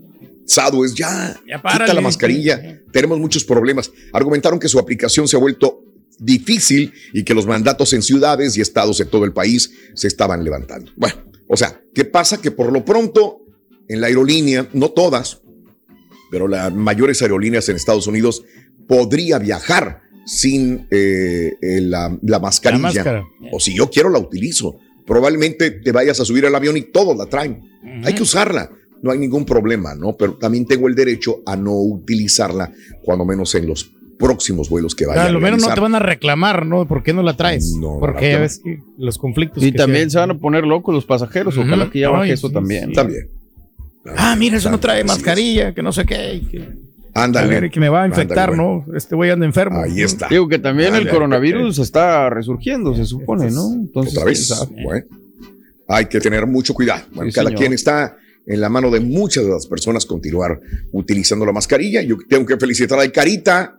[0.46, 2.82] Southwest, ya, Ya quita párale, la mascarilla.
[2.92, 3.92] Tenemos muchos problemas.
[4.12, 5.84] Argumentaron que su aplicación se ha vuelto
[6.20, 10.44] difícil y que los mandatos en ciudades y estados de todo el país se estaban
[10.44, 10.92] levantando.
[10.96, 11.16] Bueno,
[11.48, 12.42] o sea, ¿qué pasa?
[12.42, 13.42] Que por lo pronto
[13.88, 15.42] en la aerolínea, no todas,
[16.32, 18.44] pero las mayores aerolíneas en Estados Unidos
[18.88, 22.82] podría viajar sin eh, eh, la, la mascarilla.
[22.82, 23.24] máscara.
[23.52, 24.78] O si yo quiero la utilizo.
[25.06, 27.62] Probablemente te vayas a subir al avión y todos la traen.
[28.06, 28.70] Hay que usarla.
[29.02, 30.16] No hay ningún problema, ¿no?
[30.16, 32.72] Pero también tengo el derecho a no utilizarla,
[33.04, 36.00] cuando menos en los próximos vuelos que vaya a lo menos no te van a
[36.00, 36.88] reclamar, ¿no?
[36.88, 37.76] ¿Por qué no la traes?
[38.00, 39.62] Porque ya ves que los conflictos.
[39.62, 41.58] Y que también se- van a poner locos los pasajeros.
[41.58, 42.88] Ojalá que ya baje Ay, eso sí, también.
[42.90, 42.94] sí.
[42.94, 43.28] También.
[44.16, 46.42] Ah, mira, eso no trae mascarilla, que no sé qué.
[46.50, 46.70] que-
[47.16, 47.56] Ándale.
[47.58, 48.96] A ver, que me va a infectar, Ándale, ¿no?
[48.96, 49.82] Este güey anda enfermo.
[49.82, 50.28] Ahí está.
[50.30, 53.72] Digo que también el coronavirus está resurgiendo, se supone, ¿no?
[53.74, 54.48] Entonces, Otra vez.
[54.48, 54.84] quién sabe.
[54.84, 55.06] Bueno,
[55.88, 57.04] hay que tener mucho cuidado.
[57.14, 57.60] Bueno, Sí, cada señor.
[57.60, 60.60] quien está en la mano de muchas de las personas continuar
[60.92, 62.02] utilizando la mascarilla.
[62.02, 63.78] Yo tengo que felicitar al Carita.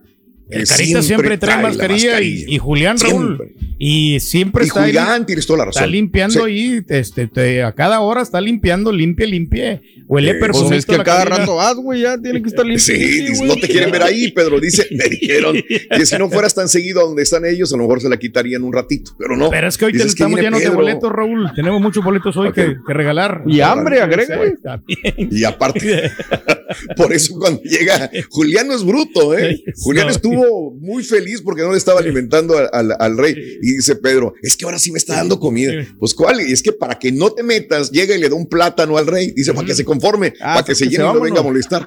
[0.51, 3.37] El Carita siempre, trae, la mascarilla, y, y Julián Raúl.
[3.39, 3.55] Siempre.
[3.79, 5.83] Y siempre Y está, ahí- Julián, tienes toda la razón.
[5.83, 6.51] está limpiando Sí.
[6.51, 9.81] ahí, este, te- a cada hora está limpiando, limpie, limpie.
[10.07, 11.39] Huele Eh, perfumito Pues es que a cada cabina.
[11.39, 12.85] rato vas, güey, ya tiene que estar limpio.
[12.85, 14.61] Sí, dice, no te quieren ver ahí, Pedro.
[14.61, 15.57] Dice, me dijeron
[15.91, 18.19] que si no fueras tan seguido a donde están ellos, a lo mejor se la
[18.19, 19.49] quitarían un ratito, pero no.
[19.49, 20.77] Pero es que hoy Dices estamos llenos de Pedro.
[20.77, 21.51] boletos, Raúl.
[21.57, 23.43] Tenemos muchos boletos hoy que, que regalar.
[23.47, 24.39] Y hambre, agrega.
[25.17, 26.11] Y aparte,
[26.97, 29.63] por eso cuando llega, Julián no es bruto, ¿eh?
[29.81, 30.13] Julián No.
[30.43, 33.35] Estuvo muy feliz porque no le estaba alimentando al, al- al rey.
[33.63, 35.73] Y dice Pedro, es que ahora sí me está dando comida.
[35.99, 38.47] Pues cuál, y es que para que no te metas, llega y le da un
[38.47, 39.33] plátano al rey.
[39.33, 41.87] Dice, para que se conforme, Ah, para que se llene y no venga a molestar.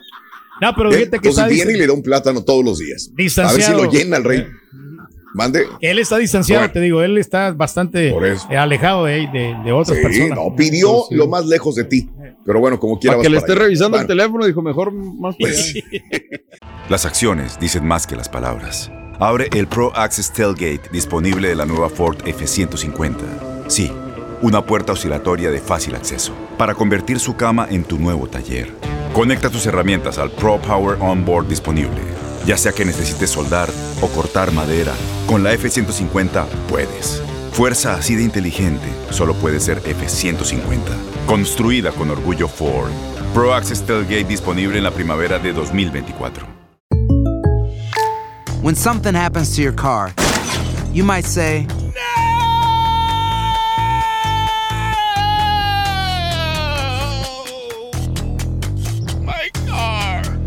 [0.60, 0.93] No, pero ¿Eh?
[0.98, 3.12] fíjate que Entonces está, viene y le da un plátano todos los días.
[3.38, 4.45] A ver si lo llena el rey.
[5.38, 5.66] Mande.
[5.82, 6.74] él está distanciado, Bueno.
[6.74, 10.38] te digo, él está bastante eh, alejado de, de, de otras Sí, personas.
[10.38, 11.16] no, pidió sí.
[11.16, 12.10] lo más lejos de ti.
[12.46, 13.18] Pero bueno, como quiera.
[13.18, 15.76] Para que vas le esté revisando el Bueno, teléfono, dijo, mejor más pues.
[16.90, 18.92] Las acciones dicen más que las palabras.
[19.20, 23.16] Abre el Pro Access Tailgate disponible de la nueva Ford F-150.
[23.68, 23.92] Sí,
[24.42, 28.72] una puerta oscilatoria de fácil acceso para convertir su cama en tu nuevo taller.
[29.14, 32.00] Conecta tus herramientas al Pro Power Onboard disponible.
[32.46, 33.70] Ya sea que necesites soldar
[34.02, 34.94] o cortar madera,
[35.28, 37.21] con la F-150 puedes.
[37.51, 40.80] Fuerza así de inteligente solo puede ser F-150.
[41.28, 42.89] Construida con orgullo Ford.
[43.34, 46.47] Pro Access Tailgate disponible en la primavera de 2024.
[48.63, 50.13] When something happens to your car,
[50.91, 51.67] you might say,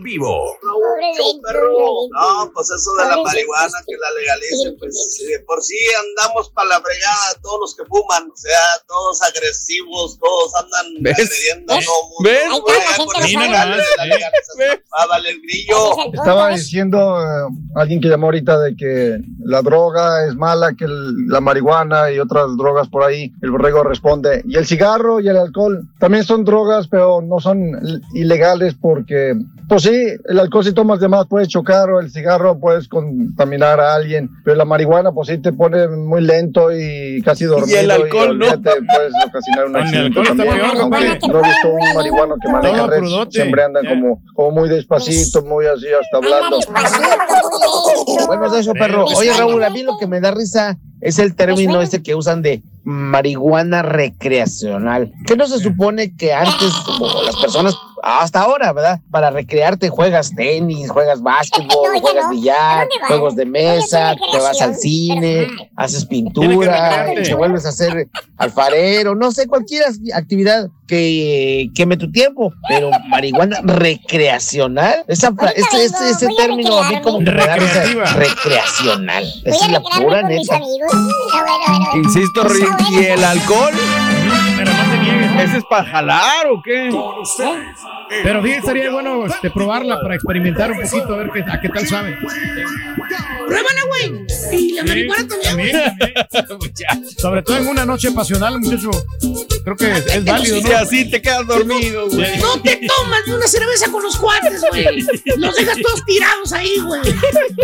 [0.00, 0.56] En vivo.
[2.12, 5.76] No, pues eso de la marihuana que la legalicen, pues si de por sí
[6.08, 11.18] andamos para la fregada, todos los que fuman, o sea, todos agresivos, todos andan ¿Ves?
[11.18, 12.30] agrediendo a todo mundo.
[13.06, 13.20] Pues,
[14.92, 16.12] Va a valer grillo.
[16.12, 21.26] Estaba diciendo eh, alguien que llamó ahorita de que la droga es mala, que el-
[21.28, 24.42] la marihuana y otras drogas por ahí, el borrego responde.
[24.46, 29.34] Y el cigarro y el alcohol también son drogas, pero no son ilegales porque,
[29.68, 33.80] pues sí, el alcohol si tomas de más puedes chocar o el cigarro puedes contaminar
[33.80, 37.80] a alguien, pero la marihuana pues sí te pone muy lento y casi dormido.
[37.80, 38.46] el alcohol, ¿no?
[38.46, 40.48] olvídate, puedes ocasionar un accidente también.
[40.48, 44.68] peor, aunque no he visto un marihuano que maneja red, siempre andan como, como muy
[44.68, 46.58] despacito, muy así hasta hablando.
[48.26, 49.04] Bueno, es eso, perro.
[49.04, 52.42] Oye, Raúl, a mí lo que me da risa es el término este que usan
[52.42, 55.12] de marihuana recreacional.
[55.26, 59.00] Que no se supone que antes, o las personas, hasta ahora, ¿verdad?
[59.10, 65.48] Para recrearte juegas tenis, juegas básquetbol, juegas billar, juegos de mesa, te vas al cine,
[65.76, 69.84] haces pintura, te vuelves a hacer alfarero, no sé, cualquier
[70.14, 77.00] actividad que queme tu tiempo, pero marihuana recreacional, esa, ese, ese, ese término a mí
[77.00, 80.60] como que recreacional, esa es la pura neta.
[81.94, 83.72] Insisto, Rin, ¿y el alcohol?
[85.38, 86.90] ¿Ese es para jalar o qué?
[88.22, 91.68] Pero fíjate, estaría bueno este, probarla para experimentar un poquito, a ver qué, a qué
[91.68, 92.16] tal sabe.
[93.46, 94.26] Pruébala, güey.
[94.52, 95.76] Y la marihuana también.
[97.18, 98.90] Sobre todo en una noche pasional, muchacho.
[99.64, 100.68] Creo que es, es válido, ¿no?
[100.68, 102.38] Si así te quedas dormido, güey.
[102.38, 105.06] No te tomas una cerveza con los cuates, güey.
[105.36, 107.00] Los dejas todos tirados ahí, güey.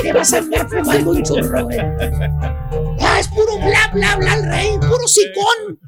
[0.02, 1.78] Te vas a andar fumando un churro, güey.
[1.78, 4.70] Ah, es puro bla, bla, bla, el rey.
[4.80, 5.78] Puro sicón.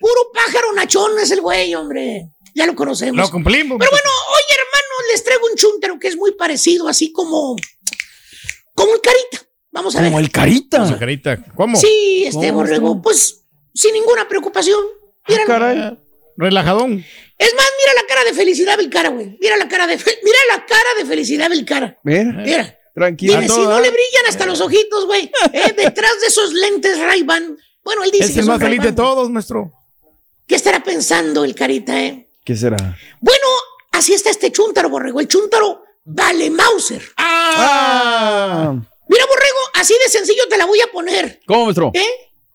[0.00, 2.28] Puro pájaro nachón es el güey, hombre.
[2.54, 3.16] Ya lo conocemos.
[3.16, 3.78] Lo cumplimos.
[3.78, 7.56] Pero bueno, oye, hermano, les traigo un chúntaro que es muy parecido, así como.
[8.74, 9.38] Como el carita.
[9.72, 10.08] Vamos a ver.
[10.10, 10.78] Como el carita.
[10.80, 11.44] Como el carita.
[11.54, 11.76] ¿Cómo?
[11.78, 12.60] Sí, este ¿Cómo?
[12.60, 13.44] borrego, pues
[13.74, 14.80] sin ninguna preocupación.
[15.28, 15.98] Mira, Caray.
[16.38, 16.92] Relajadón.
[17.38, 19.38] es más, mira la cara de felicidad del cara, güey.
[19.40, 21.98] Mira la cara de fe- mira la cara de felicidad del cara.
[22.04, 22.78] Mira, Mira.
[22.94, 23.38] tranquilo.
[23.40, 25.30] Mira, si no le brillan hasta los ojitos, güey.
[25.52, 27.56] Eh, detrás de esos lentes Ray-Ban.
[27.82, 29.72] Bueno, él dice Es que el más feliz de todos, maestro.
[30.46, 32.28] ¿Qué estará pensando el carita, eh?
[32.44, 32.76] ¿Qué será?
[33.20, 33.46] Bueno,
[33.92, 35.20] así está este chúntaro, borrego.
[35.20, 37.02] El chúntaro vale Mauser.
[37.16, 38.74] Ah.
[39.08, 41.40] Mira, borrego, así de sencillo te la voy a poner.
[41.46, 41.90] ¿Cómo, maestro?
[41.94, 42.06] ¿Eh?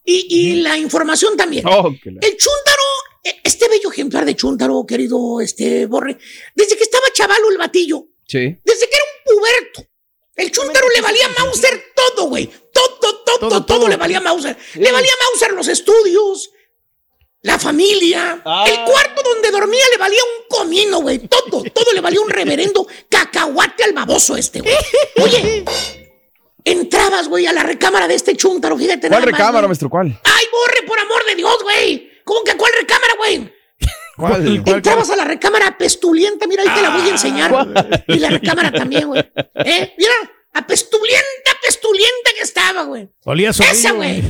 [0.06, 1.66] Y, y la información también.
[1.68, 2.84] Oh, la- El chúntaro,
[3.24, 6.18] eh, este bello ejemplar de chúntaro, querido este Borre,
[6.56, 8.40] desde que estaba chavalo el batillo, Sí.
[8.64, 9.90] desde que era un puberto,
[10.38, 12.50] el chúntaro le valía Mauser todo, güey.
[12.74, 14.58] Todo, todo, todo, le valía Mauser.
[14.76, 16.50] Le valía Mauser los estudios,
[17.44, 21.20] la familia, el cuarto donde dormía le valía un comino, güey.
[21.20, 24.76] Todo, todo le valía un reverendo cacahuate al baboso este, güey.
[25.22, 25.66] Oye,
[26.64, 29.08] entrabas, güey, a la recámara de este chúntaro, fíjate.
[29.08, 29.68] ¿Cuál nada recámara, güey.
[29.70, 29.90] maestro?
[29.90, 30.08] ¿Cuál?
[30.24, 32.12] ¡Ay, borre, por amor de Dios, güey!
[32.24, 33.54] ¿Cómo que cuál recámara, güey?
[34.18, 34.64] ¿Cuál?
[34.64, 38.04] Entrabas a la recámara pestulienta, mira, ahí te la voy a enseñar.
[38.08, 39.22] Y la recámara también, güey.
[39.56, 39.96] ¿Eh?
[39.98, 40.14] Mira,
[40.54, 43.10] apestulienta, pestulienta que estaba, güey.
[43.26, 44.22] Olía Esa, sorillo,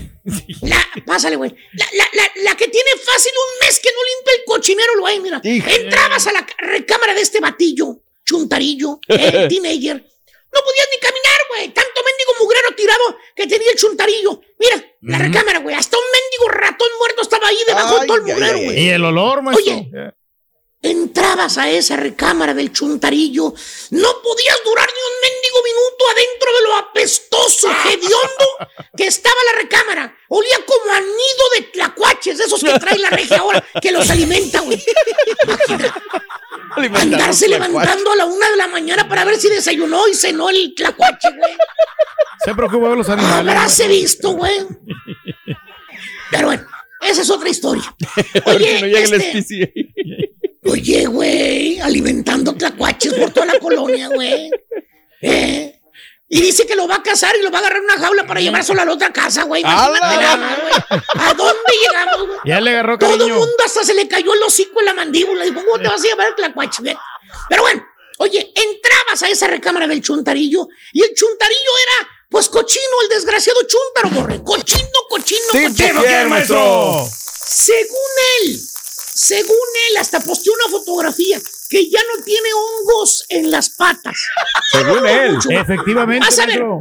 [0.62, 1.54] La, pásale, güey.
[1.74, 5.20] La, la, la, la que tiene fácil un mes que no limpia el cochinero, güey,
[5.20, 5.42] mira.
[5.44, 9.96] Entrabas a la recámara de este batillo, chuntarillo, eh, teenager.
[10.54, 11.68] No podías ni caminar, güey.
[11.74, 14.42] Tanto mendigo mugrero tirado que tenía el chuntarillo.
[14.60, 15.76] Mira, la recámara, güey.
[15.76, 18.80] Hasta un mendigo ratón muerto estaba ahí debajo de todo el mugrero, güey.
[18.84, 19.74] Y el olor, maestro.
[19.74, 19.90] Oye,
[20.84, 23.54] entrabas a esa recámara del chuntarillo,
[23.92, 29.60] no podías durar ni un mendigo minuto adentro de lo apestoso, hediondo que estaba la
[29.62, 30.18] recámara.
[30.30, 34.62] Olía como a nido de tlacuaches, esos que trae la regia ahora, que los alimenta,
[34.62, 34.82] güey.
[36.94, 40.74] Andarse levantando a la una de la mañana para ver si desayunó y cenó el
[40.76, 41.54] tlacuache, güey.
[42.46, 43.38] Se preocupa de los animales.
[43.40, 44.66] Habráse visto, güey.
[46.32, 46.66] Pero bueno,
[47.02, 47.84] esa es otra historia.
[48.46, 50.31] Porque no llega el este- SPCA.
[50.64, 54.50] Oye, güey, alimentando tlacuaches por toda la colonia, güey.
[55.22, 55.80] ¿Eh?
[56.30, 58.26] Y dice que lo va a casar y lo va a agarrar en una jaula
[58.28, 59.62] para llevárselo a la otra casa, güey.
[59.64, 60.22] Imagínate ¡Hala!
[60.22, 61.02] nada más, güey.
[61.28, 62.40] ¿A dónde llegamos, güey?
[62.46, 63.38] Ya le agarró Todo el cariño.
[63.40, 65.44] mundo hasta se le cayó el hocico en la mandíbula.
[65.44, 66.84] Dijo, ¿cómo te vas a llevar el tlacuache?
[66.84, 66.98] güey?
[67.50, 67.84] Pero bueno,
[68.20, 73.60] oye, entrabas a esa recámara del chuntarillo y el chuntarillo era, pues, cochino, el desgraciado
[73.68, 74.42] chuntaro, borre.
[74.44, 75.96] Cochino, cochino, Sí, cochino.
[75.96, 77.08] ¿por qué, maestro?
[77.46, 77.98] Según
[78.46, 78.60] él,
[79.14, 79.58] según
[79.90, 81.40] él, hasta posteó una fotografía
[81.70, 84.18] que ya no tiene hongos en las patas.
[84.72, 85.38] Según él.
[85.50, 86.64] Efectivamente, Vas a ver.
[86.64, 86.80] maestro.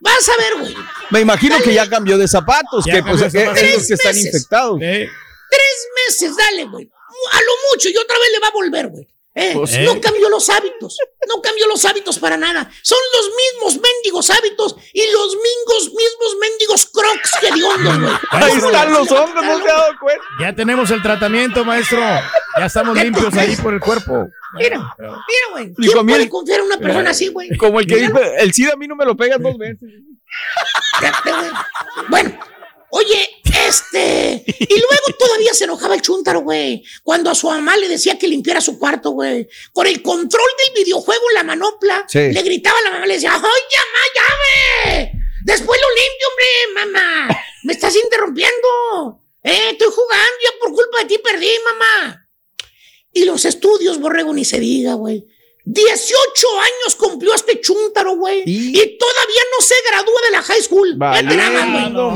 [0.00, 0.76] Vas a ver, güey.
[1.10, 3.94] Me imagino que ya cambió de zapatos, Ya que pues de es es los que
[3.94, 4.78] están infectados.
[4.78, 6.88] Tres meses, dale, güey.
[7.32, 9.08] A lo mucho y otra vez le va a volver, güey.
[9.40, 9.78] Eh, Pues.
[9.80, 10.98] No cambió los hábitos.
[11.28, 12.68] No cambió los hábitos para nada.
[12.82, 18.12] Son los mismos mendigos hábitos y los mingos, mismos mendigos crocs que hediondos, güey.
[18.30, 20.24] Ahí están los hombres, no se ha dado cuenta.
[20.40, 22.00] Ya tenemos el tratamiento, maestro.
[22.00, 24.28] Ya estamos limpios ahí por el cuerpo.
[24.54, 25.74] Mira, mira, güey.
[25.74, 26.28] ¿Quién puede miel.
[26.28, 27.56] confiar en una persona así, güey?
[27.56, 29.88] Como el que dice, el SIDA a mí no me lo pegas dos veces.
[32.08, 32.38] Bueno,
[32.90, 34.44] oye, este.
[34.46, 35.17] Y luego
[35.58, 36.82] se enojaba el chúntaro, güey.
[37.02, 39.46] Cuando a su mamá le decía que limpiara su cuarto, güey.
[39.72, 42.18] Con el control del videojuego en la manopla, Sí.
[42.32, 45.12] le gritaba a la mamá, le decía, ¡ay, llama, llave!
[45.44, 47.28] Después lo limpio, hombre, mamá.
[47.64, 49.20] Me estás interrumpiendo.
[49.42, 52.28] Eh, estoy jugando, ya por culpa de ti perdí, mamá.
[53.12, 55.26] Y los estudios, borrego, ni se diga, güey.
[55.64, 58.42] 18 años cumplió este chúntaro, güey.
[58.46, 60.94] Y todavía no se gradúa de la high school.
[60.96, 62.10] Valiendo.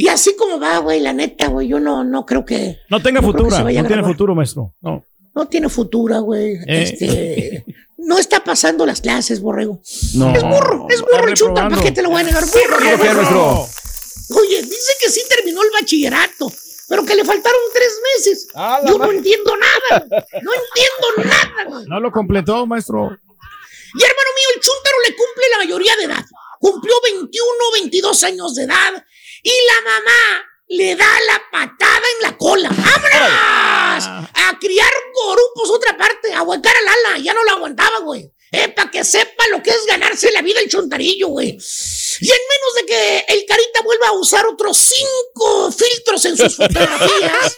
[0.00, 2.78] Y así como va, güey, la neta, güey, yo no, no creo que.
[2.88, 4.72] No tenga no futura, no tiene futuro, maestro.
[4.80, 5.04] No.
[5.34, 6.52] No tiene futura, güey.
[6.68, 6.82] Eh.
[6.82, 7.64] Este.
[8.00, 9.82] No está pasando las clases, borrego.
[10.14, 10.32] No.
[10.32, 11.68] Es burro, es burro el chúntaro.
[11.70, 12.44] ¿Para qué te lo voy a negar?
[12.44, 13.14] Burro, ¿Qué burro.
[13.14, 14.38] maestro?
[14.40, 16.50] Oye, dice que sí terminó el bachillerato,
[16.88, 18.48] pero que le faltaron tres meses.
[18.54, 20.06] Ah, Yo no entiendo nada.
[20.10, 21.86] No entiendo nada, güey.
[21.86, 22.98] No lo completó, maestro.
[23.08, 26.24] Y hermano mío, el chúntaro le cumple la mayoría de edad.
[26.60, 29.04] Cumplió 21, 22 años de edad.
[29.48, 30.20] Y la mamá
[30.68, 32.68] le da la patada en la cola.
[32.68, 34.04] ¡Vámonos!
[34.34, 37.18] A criar gorupos otra parte, a aguantar al ala.
[37.22, 38.30] Ya no lo aguantaba, güey.
[38.50, 41.48] Eh, para que sepa lo que es ganarse la vida el chuntarillo, güey.
[41.48, 46.56] Y en menos de que el carita vuelva a usar otros cinco filtros en sus
[46.56, 47.56] fotografías.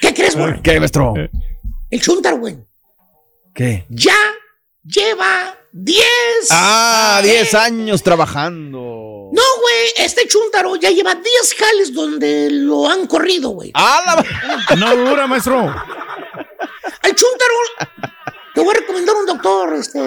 [0.00, 0.60] ¿Qué crees, güey?
[0.62, 1.14] ¿Qué, maestro?
[1.90, 2.56] El chúntaro, güey.
[3.54, 3.84] ¿Qué?
[3.90, 4.16] Ya
[4.84, 6.04] lleva 10.
[6.50, 8.99] Ah, 10 Eh, años trabajando.
[9.32, 13.70] No, güey, este chúntaro ya lleva 10 jales donde lo han corrido, güey.
[13.74, 14.24] Ah,
[14.68, 14.76] la...
[14.76, 15.60] No dura, maestro.
[17.02, 17.54] Al chúntaro
[18.54, 20.00] te voy a recomendar un doctor, este,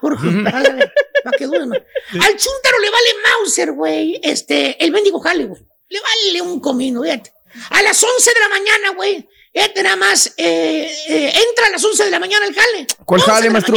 [0.00, 0.92] Jorge, ándale,
[1.22, 1.78] para que dure más.
[2.12, 5.62] Al chúntaro le vale Mauser, güey, este, el mendigo jale, güey.
[5.88, 7.32] Le vale un comino, fíjate.
[7.70, 9.28] A las 11 de la mañana, güey.
[9.54, 12.86] Fíjate nada más, eh, eh, entra a las 11 de la mañana el jale.
[13.04, 13.76] ¿Cuál 11 jale, maestro?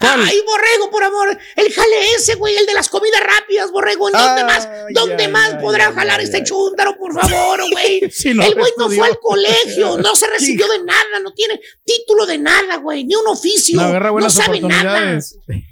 [0.00, 1.38] Ay, borrego, por amor.
[1.56, 4.08] El jale ese, güey, el de las comidas rápidas, borrego.
[4.08, 4.68] ¿En dónde más?
[4.90, 8.02] ¿Dónde más podrá jalar este chúntaro, por favor, güey?
[8.34, 12.26] No el güey no fue al colegio, no se recibió de nada, no tiene título
[12.26, 13.80] de nada, güey, ni un oficio.
[13.80, 15.18] No no sabe nada.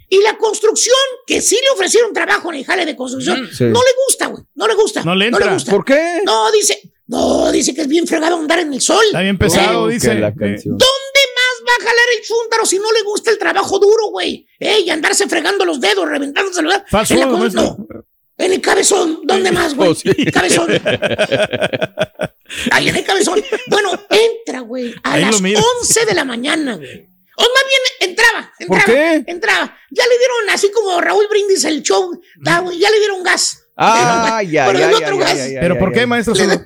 [0.09, 0.97] Y la construcción,
[1.27, 3.65] que sí le ofrecieron trabajo en el jale de construcción, Sí.
[3.65, 4.45] no le gusta, güey.
[4.55, 5.03] No le gusta.
[5.05, 5.53] No le entra.
[5.53, 5.71] gusta.
[5.71, 6.21] ¿Por qué?
[6.25, 9.05] No, dice, no, dice que es bien fregado andar en el sol.
[9.07, 10.15] Está bien pesado, Oh, dice.
[10.15, 10.79] la Eh, canción.
[10.79, 14.47] ¿Dónde más va a jalar el chúntaro si no le gusta el trabajo duro, güey?
[14.59, 16.87] Eh, y andarse fregando los dedos, reventándose los dedos.
[16.91, 17.77] Fast En no,
[18.39, 19.21] en el cabezón.
[19.25, 19.91] ¿Dónde más, güey?
[19.91, 20.11] Oh, sí.
[20.33, 20.69] Cabezón.
[22.71, 23.43] Ahí en el cabezón.
[23.69, 25.61] Bueno, entra, güey, a Ahí las mira.
[25.81, 27.09] 11 de la mañana, güey.
[27.37, 28.85] O más bien, entraba, ¿Por entraba,
[29.25, 29.25] qué?
[29.31, 29.77] entraba.
[29.91, 32.13] Ya le dieron, así como Raúl Brindis el show,
[32.45, 33.59] ya le dieron gas.
[33.75, 36.35] Ah, ya, Pero ya, ¿Pero por qué, maestro?
[36.35, 36.59] Le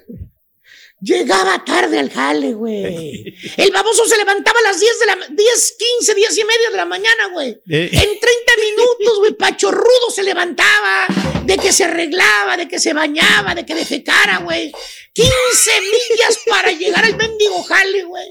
[1.01, 3.37] Llegaba tarde al jale, güey.
[3.57, 6.77] El baboso se levantaba a las 10 de la 10, 15, 10 y media de
[6.77, 7.51] la mañana, güey.
[7.69, 7.91] Eh.
[7.93, 8.21] En 30
[8.63, 11.07] minutos, güey, pachorrudo se levantaba,
[11.45, 14.73] de que se arreglaba, de que se bañaba, de que defecara, güey.
[15.13, 18.29] 15 millas para llegar al mendigo jale, güey.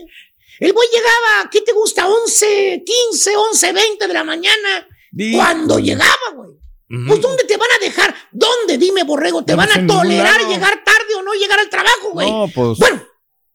[0.59, 2.07] El güey llegaba, ¿qué te gusta?
[2.07, 4.87] 11, 15, 11, 20 de la mañana.
[5.33, 6.64] Cuando llegaba, güey.
[6.87, 8.13] Pues ¿dónde te van a dejar?
[8.31, 8.77] ¿Dónde?
[8.77, 12.29] Dime, borrego, ¿te No, van a tolerar llegar tarde o no llegar al trabajo, güey?
[12.29, 12.77] No, pues.
[12.77, 13.01] Bueno,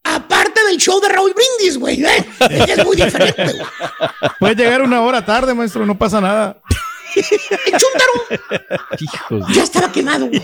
[0.03, 2.25] aparte del show de Raúl Brindis, güey, ¿eh?
[2.49, 3.65] es muy diferente, güey.
[4.39, 6.61] Puede llegar una hora tarde, maestro, no pasa nada.
[7.13, 10.41] Chúntaro ya estaba quemado, güey.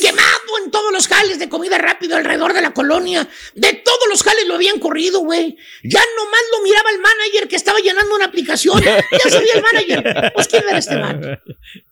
[0.00, 3.28] Quemado en todos los jales de comida rápido alrededor de la colonia.
[3.54, 5.56] De todos los jales lo habían corrido, güey.
[5.82, 8.82] Ya nomás lo miraba el manager que estaba llenando una aplicación.
[8.82, 10.32] Ya sabía el manager.
[10.34, 11.28] Pues quién era este vato.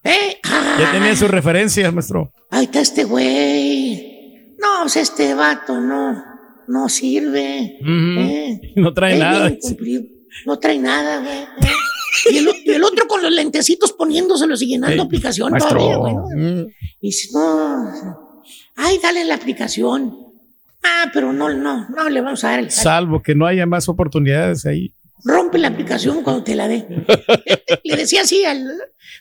[0.05, 0.39] ¿Eh?
[0.79, 2.33] Ya tenía sus referencias, maestro.
[2.51, 4.55] Ahí está este güey.
[4.59, 6.23] No, pues este vato no,
[6.69, 7.79] no sirve.
[7.81, 8.21] Ujú.
[8.21, 9.51] Eh, No trae nada.
[10.47, 11.47] No trae nada, güey.
[12.31, 15.79] Y el, y el otro con los lentecitos poniéndoselos y llenando aplicación maestro.
[15.79, 16.15] todavía, güey.
[16.15, 16.67] ¿no?
[17.01, 18.35] Y dice, no.
[18.77, 20.17] Ay, dale la aplicación.
[20.83, 23.89] Ah, pero no, no, no le vamos a dar el Salvo que no haya más
[23.89, 24.93] oportunidades ahí.
[25.25, 26.87] Rompe la aplicación cuando te la dé.
[27.85, 28.67] le decía así al.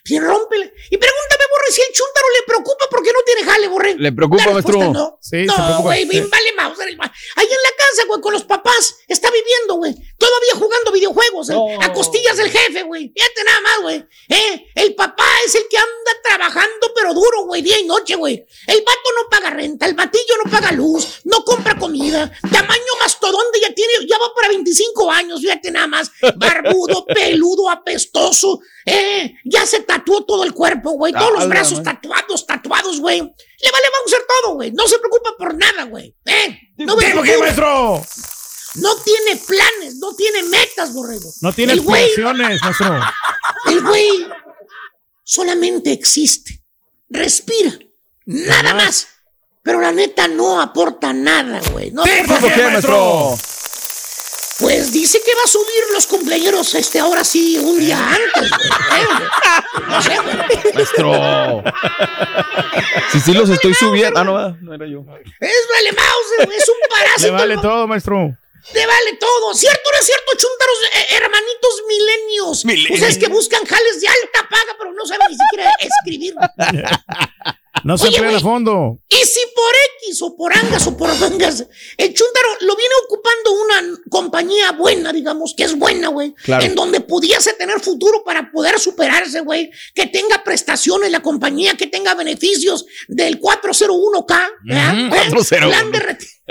[0.04, 0.64] Sí, rómpela.
[0.90, 3.94] Y pregúntame, Borre, si el chúntaro le preocupa porque no tiene jale, Borre.
[3.98, 4.92] ¿Le preocupa, maestro?
[4.92, 5.80] No, Sí, se no preocupa.
[5.82, 6.96] güey, bien vale Mauser.
[6.96, 8.96] ma- Ahí en la casa, güey, con los papás.
[9.08, 9.94] Está viviendo, güey.
[10.18, 11.50] Todavía jugando videojuegos.
[11.50, 13.12] eh, A costillas del jefe, güey.
[13.14, 14.04] Fíjate nada más, güey.
[14.28, 14.66] ¿Eh?
[14.74, 18.44] El papá es el que anda trabajando, pero duro, güey, día y noche, güey.
[18.66, 22.30] El vato no paga renta, el batillo no paga luz, no compra comida.
[22.52, 26.10] Tamaño mastodonte ya tiene, ya va para 25 años, fíjate nada más.
[26.36, 28.60] Barbudo, peludo, apestoso.
[28.86, 29.34] ¿Eh?
[29.44, 31.12] Ya se tatuó todo el cuerpo, güey.
[31.12, 33.18] Todos los Ala, brazos tatuados, tatuados, güey.
[33.20, 34.72] Le vale vamos a hacer todo, güey.
[34.72, 36.16] No se preocupa por nada, güey.
[36.24, 36.58] ¿Eh?
[36.78, 38.02] No me ¿Por qué, maestro?
[38.76, 41.30] No tiene planes, no tiene metas, borrego.
[41.40, 43.00] No tiene aspiraciones, maestro.
[43.66, 44.26] El güey
[45.24, 46.62] solamente existe,
[47.08, 47.78] respira,
[48.26, 49.08] nada más.
[49.62, 51.90] Pero la neta no aporta nada, güey.
[51.90, 52.70] No aporta ¿Por qué, nada.
[52.70, 53.34] maestro?
[54.60, 59.00] Pues dice que va a subir los cumpleaños, este, ahora sí, un día antes, güey.
[59.00, 59.06] Eh,
[59.88, 60.74] No sé, güey.
[60.74, 61.62] Maestro.
[63.12, 64.20] Si sí los estoy subiendo.
[64.20, 65.00] Ah, no, no era yo.
[65.40, 67.26] Es vale mouse, güey, es un parásito.
[67.26, 68.36] Le vale todo, maestro.
[68.72, 69.54] Te vale todo.
[69.54, 72.64] ¿Cierto o no es cierto, chuntaros, eh, hermanitos milenios?
[72.66, 73.00] Milenios.
[73.00, 76.34] Ustedes que buscan jales de alta paga, pero no saben ni siquiera escribir.
[77.84, 79.00] No se Oye, a fondo.
[79.08, 79.72] Y si por
[80.02, 81.66] X o por angas o por mangas,
[81.96, 86.34] el chuntaro lo viene ocupando una compañía buena, digamos, que es buena, güey.
[86.34, 86.64] Claro.
[86.64, 89.70] En donde pudiese tener futuro para poder superarse, güey.
[89.94, 94.98] Que tenga prestaciones la compañía, que tenga beneficios del 401K, ¿verdad?
[94.98, 95.08] ¿Eh?
[95.08, 95.68] 401.
[95.68, 96.30] Plan de retiro.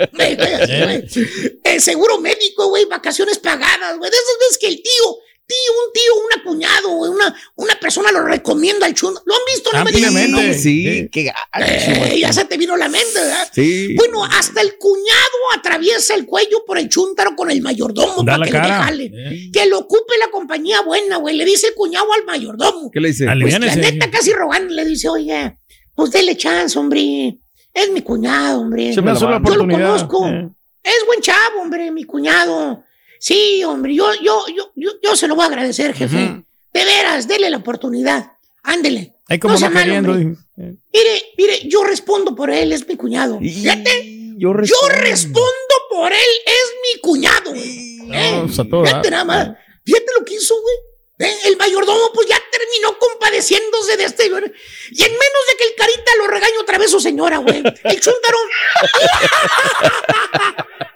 [1.62, 4.10] Eh, seguro médico, güey, vacaciones pagadas, güey.
[4.10, 5.16] De esas veces que el tío,
[5.50, 9.20] tío, un tío, una cuñado, una, una persona lo recomienda al chundo.
[9.26, 9.70] ¿Lo han visto?
[9.72, 10.54] No me digan que no.
[10.54, 13.48] Sí, qué gacho, Eh, ya se te vino la mente, ¿verdad?
[13.52, 13.94] Sí.
[13.96, 18.44] Bueno, hasta el cuñado atraviesa el cuello por el chúntaro con el mayordomo Da para
[18.46, 18.82] que le cara.
[18.84, 19.04] jale.
[19.12, 19.50] Eh.
[19.52, 21.36] Que lo ocupe la compañía buena, güey.
[21.36, 22.90] Le dice el cuñado al mayordomo.
[22.90, 23.26] ¿Qué le dice?
[23.40, 25.56] Pues la neta casi rogando le dice, oye,
[25.94, 27.38] pues dele chance, hombre.
[27.74, 28.92] Es mi cuñado, hombre.
[28.94, 30.26] Se me hace la Yo lo conozco.
[30.28, 30.48] Eh.
[30.82, 32.82] Es buen chavo, hombre, mi cuñado.
[33.20, 36.16] Sí, hombre, yo, yo, yo, yo, yo se lo voy a agradecer, jefe.
[36.24, 36.44] Ujú.
[36.72, 38.32] De veras, dele la oportunidad.
[38.62, 39.12] Ándele.
[39.28, 40.36] Ahí como no dijo.
[40.56, 40.74] Eh.
[40.92, 43.38] Mire, mire, yo respondo por él, es mi cuñado.
[43.38, 44.06] Fíjate,
[44.38, 45.50] Yo yo respondo.
[45.90, 48.00] por él, es mi cuñado, güey.
[48.10, 48.32] ¿Eh?
[48.32, 49.48] No, pues todo Fíjate nada más.
[49.84, 51.28] Fíjate lo que hizo, güey.
[51.30, 51.36] ¿Eh?
[51.44, 54.30] El mayordomo, pues ya terminó compadeciéndose de este.
[54.30, 54.44] güey.
[54.90, 57.58] Y en menos de que el carita lo regañe otra vez su señora, güey.
[57.84, 58.38] El chúntaro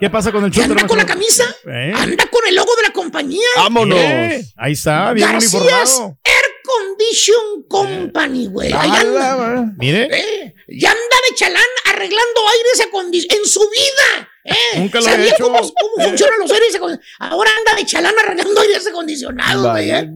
[0.05, 1.91] ¿Qué pasa con el chúntaro, anda con la camisa, Eh.
[1.97, 3.49] anda con el logo de la compañía.
[3.57, 3.99] Vámonos.
[3.99, 6.19] Eh, Ahí está, bien Garcías uniformado.
[6.25, 8.71] Air Condition Company, güey.
[8.71, 9.65] Ahí anda.
[9.79, 14.29] Mire, Eh, ya anda de chalán arreglando aires acondicionados en su vida.
[14.45, 15.45] Eh, Nunca lo ¿Sabía he hecho.
[15.45, 17.07] cómo, cómo funcionan los aires acondicionados?
[17.21, 19.91] Ahora anda de chalán arreglando aires acondicionados, güey.
[19.91, 20.11] Eh.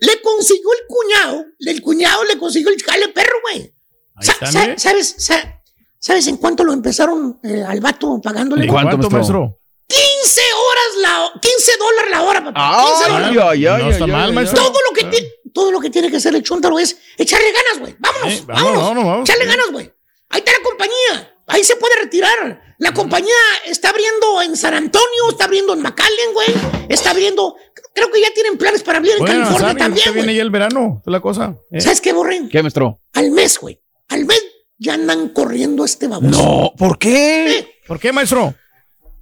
[0.00, 3.74] Le consiguió el cuñado, el cuñado le consiguió el jale perro, güey.
[4.22, 4.74] Sa- sa-.
[4.78, 5.60] ¿Sabes, sa-
[6.04, 8.64] ¿Sabes en cuánto lo empezaron eh, al vato pagándole?
[8.64, 9.40] ¿En ¿Cuánto, cuánto, maestro?
[9.40, 9.60] maestro?
[9.86, 12.84] 15 horas la ho- 15 dólares la hora, papá.
[12.84, 13.38] 15 dólares.
[13.40, 14.62] Ay, ay, ay, No está mal, maestro.
[14.64, 17.78] Todo lo que tiene, todo lo que tiene que hacer el chúntaro es echarle ganas,
[17.80, 17.96] güey.
[17.98, 19.30] Vámonos, Eh, vámonos, vámonos, vámonos, vamos.
[19.30, 19.92] Echarle ganas, güey.
[20.28, 21.34] Ahí está la compañía.
[21.46, 22.74] Ahí se puede retirar.
[22.80, 23.32] La compañía
[23.64, 26.48] está abriendo en San Antonio, está abriendo en McAllen, güey.
[26.90, 27.56] Está abriendo.
[27.94, 30.36] Creo que ya tienen planes para abrir en Bueno, California Sani, también, usted viene güey.
[30.36, 31.56] ya el verano, es la cosa.
[31.70, 31.80] Eh.
[31.80, 32.50] ¿Sabes qué, Borren?
[32.50, 33.00] ¿Qué, maestro?
[33.14, 33.80] Al mes, güey.
[34.08, 34.42] Al mes
[34.84, 36.42] ya andan corriendo a este baboso.
[36.42, 37.58] No, ¿por qué?
[37.58, 38.54] Eh, ¿Por qué, maestro?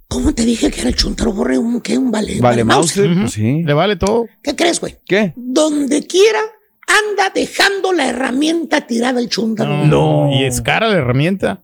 [0.09, 1.57] ¿Cómo te dije que era el chuntaro, Borre?
[1.57, 1.97] ¿Un qué?
[1.97, 2.39] ¿Un vale?
[2.39, 2.97] Vale, mouse.
[2.97, 3.21] Ujú.
[3.21, 3.63] Pues sí.
[3.63, 4.27] Le vale todo.
[4.43, 4.97] ¿Qué crees, güey?
[5.05, 5.33] ¿Qué?
[5.35, 6.39] Donde quiera
[6.85, 9.85] anda dejando la herramienta tirada el chúntaro.
[9.85, 10.29] No.
[10.31, 11.63] Y es cara la herramienta.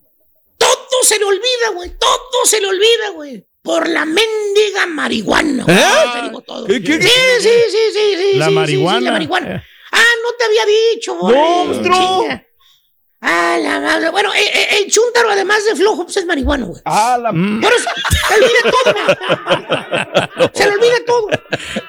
[0.57, 1.91] Todo se le olvida, güey.
[1.99, 3.45] Todo se le olvida, güey.
[3.61, 5.65] Por la mendiga marihuana.
[5.67, 6.15] ¿Eh?
[6.15, 6.65] Te digo todo.
[6.65, 7.09] ¿Qué, qué, Sí,
[7.41, 8.37] sí, sí, sí, sí.
[8.37, 8.99] La sí, marihuana.
[8.99, 9.55] sí, la marihuana.
[9.57, 9.61] Eh.
[9.91, 11.35] Ah, no te había dicho, güey.
[11.83, 12.45] Chinga.
[13.21, 14.09] Ah, la madre.
[14.09, 16.81] Bueno, eh, eh, el chúntaro, además de flojo, pues es marihuano, güey.
[16.85, 17.33] Ah, la...
[17.33, 17.61] Mm.
[17.61, 17.89] Por eso,
[18.27, 20.49] se le olvida todo, güey.
[20.53, 21.27] Se le olvida todo.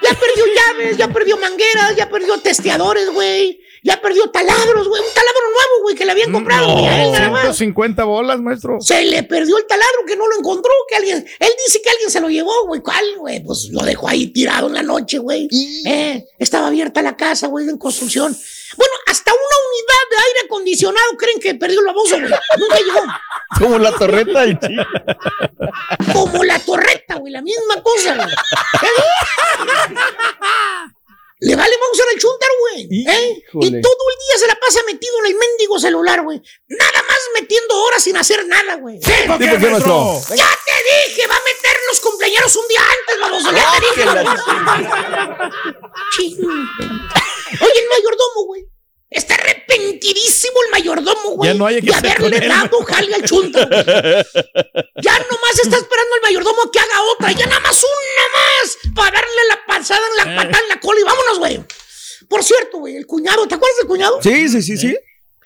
[0.01, 3.61] Ya perdió llaves, ya perdió mangueras, ya perdió testeadores, güey.
[3.83, 5.01] Ya perdió taladros, güey.
[5.01, 7.11] Un taladro nuevo, güey, que le habían comprado, güey.
[7.11, 7.41] nada más.
[7.43, 8.79] 150 bolas, maestro.
[8.81, 12.11] Se le perdió el taladro que no lo encontró, que alguien, él dice que alguien
[12.11, 12.81] se lo llevó, güey.
[12.81, 13.41] ¿Cuál, güey?
[13.41, 15.47] Pues lo dejó ahí tirado en la noche, güey.
[15.85, 18.37] Eh, estaba abierta la casa, güey, en construcción.
[18.77, 22.31] Bueno, hasta una unidad de aire acondicionado creen que perdió el baboso, güey.
[22.57, 23.03] Nunca llegó.
[23.59, 24.83] Como la torreta del chico.
[26.13, 28.27] Como la torreta, güey, la misma cosa, güey.
[31.43, 32.83] Le vale vamos a el chúntaro, güey.
[33.07, 33.43] ¿eh?
[33.61, 36.39] Y todo el día se la pasa metido en el mendigo celular, güey.
[36.67, 38.99] Nada más metiendo horas sin hacer nada, güey.
[38.99, 40.21] ¿Por ¿Por qué, maestro?
[40.35, 43.81] Ya te dije, va a meter los cumpleaños un día antes, vamos ya te
[46.27, 46.41] dije.
[47.59, 48.65] Oye, el mayordomo, güey.
[49.09, 51.49] Está arrepentidísimo el mayordomo güey.
[51.49, 53.69] Ya no hay que de haberle dado jale al chuntaro.
[53.69, 57.31] Ya nomás está esperando el mayordomo que haga otra.
[57.33, 60.99] Ya nada más una más para darle la pasada en la patada en la cola
[60.99, 61.59] y vámonos, güey.
[62.29, 64.19] Por cierto, güey, el cuñado, ¿te acuerdas del cuñado?
[64.21, 64.97] Sí, sí, sí, sí.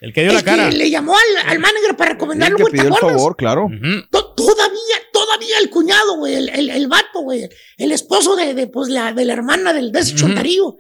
[0.02, 0.70] El que dio El la cara.
[0.70, 3.18] que le llamó al, al manager para recomendarlo, güey, ¿te pidió el acuerdas?
[3.18, 3.68] favor, claro.
[4.12, 8.68] To- Todavía, todavía el cuñado, güey, el, el, el vato, güey, el esposo de, de,
[8.68, 10.76] pues, la, de la hermana del, de ese chontarillo,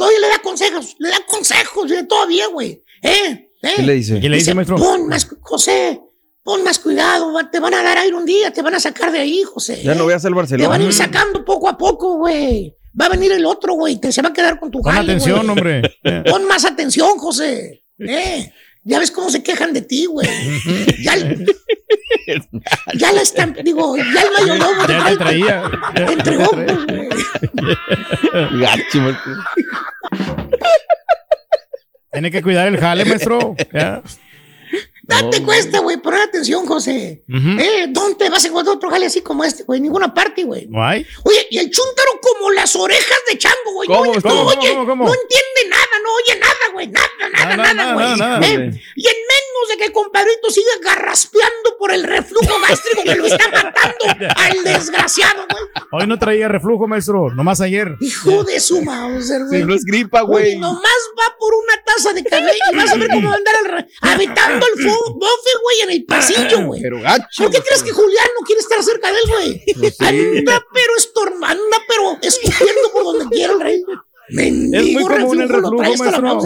[0.00, 2.82] todavía le da consejos, le da consejos, todavía, güey.
[3.02, 3.50] ¿Eh?
[3.62, 3.72] ¿Eh?
[3.76, 4.18] ¿Qué le dice?
[4.18, 4.76] ¿Qué le dice, maestro?
[4.76, 6.00] Pon más, José,
[6.42, 9.18] pon más cuidado, te van a dar aire un día, te van a sacar de
[9.18, 9.82] ahí, José.
[9.82, 10.84] Ya no veas el Te van a Barcelona.
[10.84, 12.74] ir sacando poco a poco, güey.
[12.98, 15.12] Va a venir el otro, güey, que se va a quedar con tu Pon jale,
[15.12, 15.82] atención, hombre.
[16.30, 17.84] Pon más atención, José.
[17.98, 18.50] ¿Eh?
[18.82, 20.28] Ya ves cómo se quejan de ti, güey.
[21.02, 21.16] Ya,
[22.94, 25.70] ya la están, digo, ya el mayordomo Ya te traía.
[25.94, 27.08] te entregó, pues, güey.
[28.60, 29.16] Gacho.
[32.12, 33.56] Tiene que cuidar el jale, maestro.
[33.72, 34.02] Ya.
[35.10, 37.24] Date cuesta, güey, poner atención, José.
[37.28, 37.86] ¿Eh?
[37.90, 39.80] ¿Dónde vas a encontrar otro jale así como este, güey?
[39.80, 40.68] Ninguna parte, güey.
[41.24, 43.88] Oye, y el chúntaro como las orejas de chango, güey.
[43.88, 45.04] No, ¿Cómo, oye, cómo, no, cómo, oye, cómo, cómo?
[45.06, 46.86] no entiende nada, no oye nada, güey.
[46.88, 48.50] Nada, nada, Nada, güey.
[48.54, 48.82] ¿Eh?
[48.96, 53.26] Y en menos de que el compadrito siga garraspeando por el reflujo gástrico que lo
[53.26, 55.64] está matando al desgraciado, güey.
[55.92, 57.30] Hoy no traía reflujo, maestro.
[57.34, 57.96] Nomás ayer.
[58.00, 59.60] Hijo de su Mauser, güey.
[59.60, 60.56] Si no es gripa, güey.
[60.58, 60.82] nomás
[61.18, 64.66] va por una taza de café y vas a ver cómo va a andar habitando
[64.74, 66.82] el fu- bofe, güey, en el pasillo, güey.
[66.82, 67.26] Pero gacho.
[67.44, 69.64] ¿Por qué crees que Julián no quiere estar cerca de él, güey?
[69.80, 70.04] Pues sí.
[70.04, 73.82] Anda, pero estornando, anda, pero escupiendo por donde quiera el rey.
[74.30, 76.40] Mendigo Es muy común el reflujo, maestro.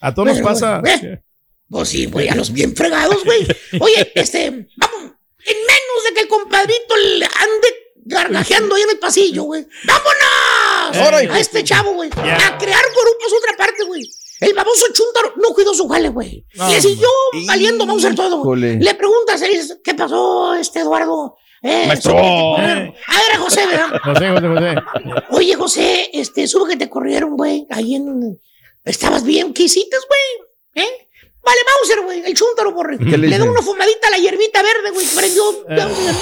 [0.00, 0.80] A todos nos pasa.
[0.86, 1.20] eh,
[1.68, 3.46] Pues sí, güey, a los bien fregados, güey.
[3.80, 5.02] Oye, este, vamos,
[5.44, 7.68] en menos de que el compadrito le ande
[8.10, 9.66] gargajeando ahí en el pasillo, güey.
[9.84, 10.96] ¡Vámonos!
[11.04, 11.32] Ahora, hijo.
[11.34, 12.10] a este chavo, güey.
[12.10, 14.08] A crear grupos otra parte, güey.
[14.40, 16.46] El baboso chúntaro no cuidó su jale, güey.
[16.54, 17.08] No, Le siguió
[17.46, 18.76] valiendo Mauser todo, Híjole.
[18.80, 19.42] Le preguntas.
[19.82, 21.36] ¿qué pasó, este Eduardo?
[21.62, 22.16] Eh, Maestro.
[22.16, 22.92] Ah,
[23.28, 24.00] era José, ¿verdad?
[24.04, 24.74] José, José, José.
[25.30, 27.66] Oye, José, este, supe que te corrieron, güey.
[27.70, 28.38] Ahí en.
[28.84, 29.52] ¿Estabas bien?
[29.52, 30.86] ¿Qué hiciste, güey?
[30.86, 31.08] ¿Eh?
[31.42, 32.22] Vale, Mauser, güey.
[32.24, 32.96] El chúntaro, borre.
[32.98, 35.06] ¿Qué le Le da una fumadita a la hierbita verde, güey.
[35.16, 35.50] Prendió.
[35.68, 36.14] Eh.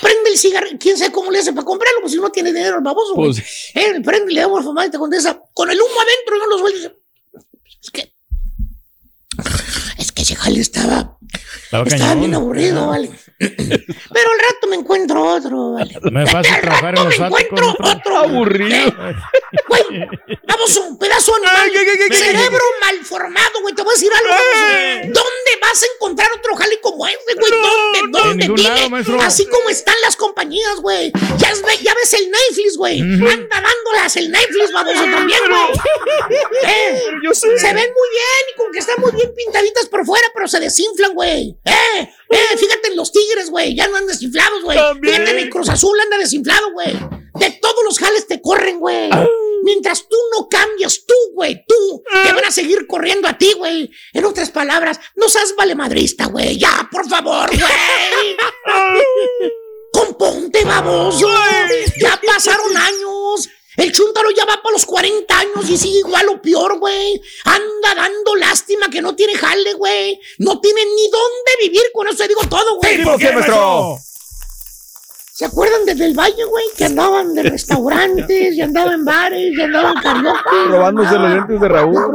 [0.00, 0.68] Prende el cigarro.
[0.80, 2.00] ¿Quién sabe cómo le hace para comprarlo?
[2.00, 3.32] Pues si no tiene dinero el baboso, güey.
[3.32, 5.38] Pues, Eh, prende, le da una fumadita con esa.
[5.52, 6.96] Con el humo adentro, no los suelta.
[7.82, 8.12] Es que.
[9.98, 11.18] Es que ese jale estaba.
[11.64, 13.10] Estaba Estaba bien aburrido, vale.
[13.48, 15.98] Pero al rato me encuentro otro, vale.
[16.10, 17.90] No es fácil trabajar en los me encuentro maestro.
[17.90, 18.18] otro.
[18.18, 18.94] aburrido.
[19.68, 20.08] Güey,
[20.46, 21.70] vamos un pedazo animal.
[21.72, 23.74] ¿qué, qué, qué, qué, Cerebro mal formado, güey.
[23.74, 24.30] Te voy a decir algo.
[24.30, 25.14] vamos.
[25.14, 27.50] ¿Dónde vas a encontrar otro jale como este, güey?
[28.10, 28.46] ¿Dónde?
[28.46, 28.62] ¿Dónde?
[28.62, 29.20] Lado, maestro.
[29.20, 31.12] Así como están las compañías, güey.
[31.38, 33.00] Ya, ya ves el Netflix, güey.
[33.00, 35.80] Anda dándolas el Netflix, baboso, también, güey.
[36.62, 37.58] Eh, yo sé.
[37.58, 40.60] Se ven muy bien y como que están muy bien pintaditas por fuera, pero se
[40.60, 41.56] desinflan, güey.
[41.64, 43.74] Eh, eh, fíjate en los tigres, güey.
[43.74, 44.78] Ya no andan desinflados, güey.
[45.02, 46.92] Fíjate en Cruz Azul anda desinflado, güey.
[47.38, 49.10] De todos los jales te corren, güey.
[49.64, 53.90] Mientras tú no cambias, tú, güey, tú, te van a seguir corriendo a ti, güey.
[54.12, 56.58] En otras palabras, no seas valemadrista, güey.
[56.58, 57.62] Ya, por favor, güey.
[59.92, 61.28] Componte, baboso.
[62.00, 63.48] Ya pasaron años.
[63.76, 67.20] El chúntaro ya va para los 40 años y sigue igual o peor, güey.
[67.44, 70.20] Anda dando lástima que no tiene jale, güey.
[70.38, 73.02] No tiene ni dónde vivir, con eso te digo todo, güey.
[73.02, 73.98] ¿Por qué, maestro?
[75.34, 76.66] ¿Se acuerdan desde el valle, güey?
[76.76, 80.64] Que andaban de restaurantes, y andaban en bares, y andaban en karaoke.
[80.68, 82.12] Robándose los lentes de Raúl.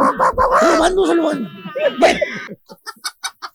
[0.62, 1.24] Robándoselo.
[1.24, 2.20] Bueno.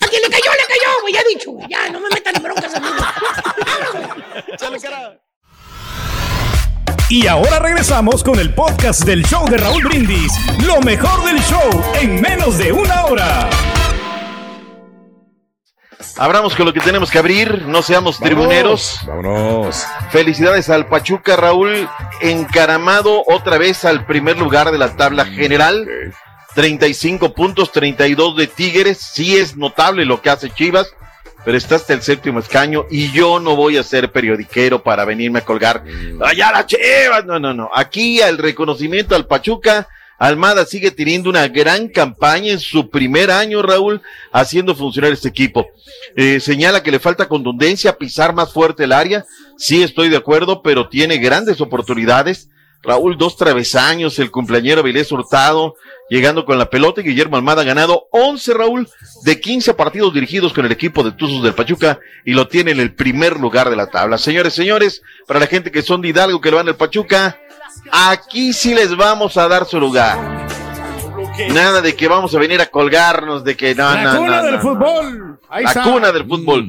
[0.01, 1.15] A quien le cayó, le cayó, güey.
[1.15, 1.67] Ya he dicho, güey.
[1.71, 3.07] Ya, no me metan en broncas, amigos.
[7.13, 10.33] Y ahora regresamos con el podcast del show de Raúl Brindis.
[10.65, 13.51] Lo mejor del show en menos de una hora.
[16.17, 18.99] Abramos con lo que tenemos que abrir, no seamos tribuneros.
[19.07, 19.87] Vámonos.
[20.09, 21.87] Felicidades al Pachuca, Raúl,
[22.23, 25.87] encaramado otra vez al primer lugar de la tabla general.
[26.55, 28.97] 35 puntos, 32 de Tigres.
[28.97, 30.95] Sí es notable lo que hace Chivas,
[31.45, 35.41] pero está hasta el séptimo escaño y yo no voy a ser periodiquero para venirme
[35.41, 35.85] a colgar.
[36.21, 37.25] Allá la Chivas.
[37.25, 37.71] No, no, no.
[37.75, 39.89] Aquí al reconocimiento al Pachuca.
[40.19, 45.67] Almada sigue teniendo una gran campaña en su primer año, Raúl, haciendo funcionar este equipo.
[46.15, 49.25] Eh, señala que le falta contundencia, pisar más fuerte el área.
[49.59, 52.51] Sí, estoy de acuerdo, pero tiene grandes oportunidades.
[52.83, 55.77] Raúl, dos travesaños, el cumpleañero Vilés Hurtado,
[56.11, 58.89] llegando con la pelota y Guillermo Almada ha ganado 11, Raúl,
[59.23, 62.81] de 15 partidos dirigidos con el equipo de Tuzos del Pachuca y lo tiene en
[62.81, 64.19] el primer lugar de la tabla.
[64.19, 67.39] Señores, señores, para la gente que son de Hidalgo, que le van al Pachuca,
[67.93, 70.49] aquí sí les vamos a dar su lugar.
[71.53, 74.43] Nada de que vamos a venir a colgarnos, de que no, La no, cuna no,
[74.43, 75.39] del no, fútbol.
[75.49, 75.83] Ahí La está.
[75.85, 76.69] cuna del fútbol.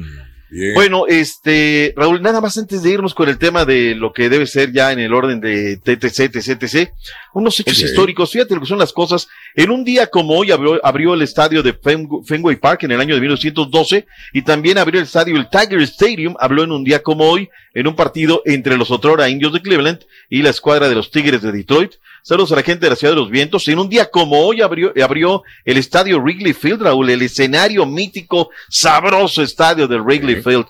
[0.54, 0.72] Bien.
[0.74, 4.46] Bueno, este, Raúl, nada más antes de irnos con el tema de lo que debe
[4.46, 6.92] ser ya en el orden de TTC, TC, TC,
[7.34, 9.26] unos hechos históricos, fíjate lo que son las cosas.
[9.56, 13.00] En un día como hoy abrió, abrió el estadio de Fen- Fenway Park en el
[13.00, 17.02] año de 1912 y también abrió el estadio, el Tiger Stadium, habló en un día
[17.02, 20.00] como hoy, en un partido entre los otrora indios de Cleveland
[20.30, 21.94] y la escuadra de los Tigres de Detroit.
[22.26, 23.68] Saludos a la gente de la Ciudad de los Vientos.
[23.68, 28.48] En un día como hoy abrió, abrió el estadio Wrigley Field, Raúl, el escenario mítico,
[28.70, 30.64] sabroso estadio del Wrigley Field.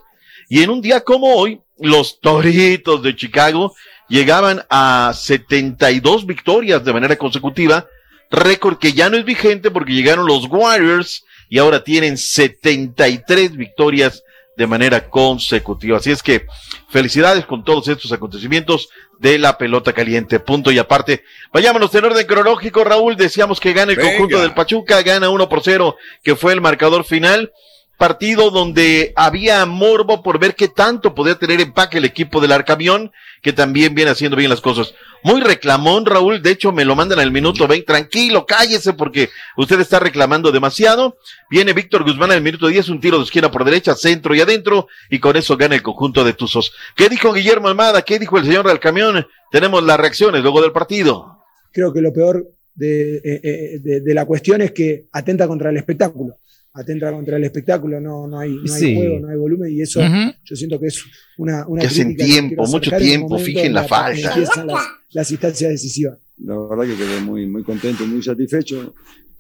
[0.49, 3.73] Y en un día como hoy, los Toritos de Chicago
[4.09, 7.87] llegaban a 72 victorias de manera consecutiva,
[8.33, 14.25] récord que ya no es vigente porque llegaron los Warriors y ahora tienen 73 victorias
[14.57, 15.99] de manera consecutiva.
[15.99, 16.47] Así es que
[16.89, 18.89] felicidades con todos estos acontecimientos
[19.19, 20.41] de la pelota caliente.
[20.41, 21.25] Punto y aparte.
[21.53, 23.17] Vayámonos en orden cronológico, Raúl.
[23.17, 24.11] Decíamos que gana el Venga.
[24.11, 27.53] conjunto del Pachuca, gana 1 por 0, que fue el marcador final.
[27.99, 33.13] Partido donde había morbo por ver qué tanto podía tener empaque el equipo del Arcamión,
[33.41, 34.95] que también viene haciendo bien las cosas.
[35.23, 36.43] Muy reclamón, Raúl.
[36.43, 37.87] De hecho, me lo mandan al minuto 20.
[37.87, 41.17] Tranquilo, cállese porque usted está reclamando demasiado.
[41.51, 44.89] Viene Víctor Guzmán al minuto 10, un tiro de esquina por derecha, centro y adentro,
[45.09, 46.73] y con eso gana el conjunto de Tuzos.
[46.97, 48.03] ¿Qué dijo Guillermo Almada?
[48.03, 49.27] ¿Qué dijo el señor del camión?
[49.51, 51.39] Tenemos las reacciones luego del partido.
[51.73, 55.71] creo que lo peor de, eh, eh, de- de la cuestión es que atenta contra
[55.71, 56.35] el espectáculo.
[56.77, 58.95] Atenta contra el espectáculo, no, no, hay, no hay Sí.
[58.97, 60.33] juego, no hay volumen y eso Ujú.
[60.45, 61.05] yo siento que es
[61.39, 64.37] una, una Que hacen crítica tiempo, mucho tiempo, fijen en la que falta.
[64.65, 64.77] las,
[65.13, 66.19] las instancias decisivas.
[66.45, 68.93] La verdad que quedé muy, muy contento, muy satisfecho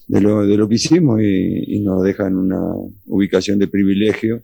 [0.06, 2.60] de lo, de lo que hicimos y, y nos deja en una
[3.06, 4.42] ubicación de privilegio.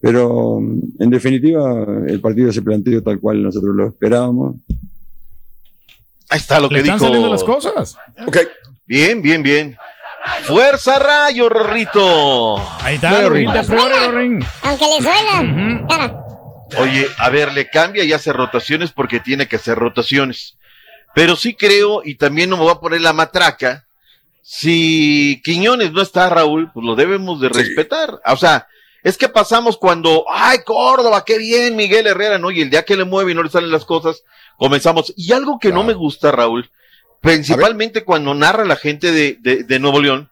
[0.00, 0.58] Pero
[0.98, 4.56] en definitiva, el partido se planteó tal cual nosotros lo esperábamos.
[6.30, 7.04] Ahí está lo Le que están dijo.
[7.06, 7.96] saliendo las cosas.
[8.26, 8.38] Ok.
[8.86, 9.76] Bien, bien, bien.
[10.44, 12.58] Fuerza rayo, Rorrito.
[12.82, 14.44] Ahí está, Flores, Rorín.
[14.62, 15.86] Aunque le suena.
[15.88, 16.24] Cara.
[16.78, 20.56] Oye, a ver, le cambia y hace rotaciones porque tiene que hacer rotaciones.
[21.14, 23.86] Pero sí creo, y también no me voy a poner la matraca,
[24.42, 28.20] si Quiñones no está, Raúl, pues lo debemos de respetar.
[28.26, 28.66] O sea,
[29.02, 32.50] es que pasamos cuando, ay, Córdoba, qué bien, Miguel Herrera, ¿no?
[32.50, 34.22] Y el día que le mueve y no le salen las cosas,
[34.56, 35.12] comenzamos.
[35.16, 36.70] Y algo que no me gusta, Raúl,
[37.20, 40.30] principalmente cuando narra la gente de, de, de Nuevo León,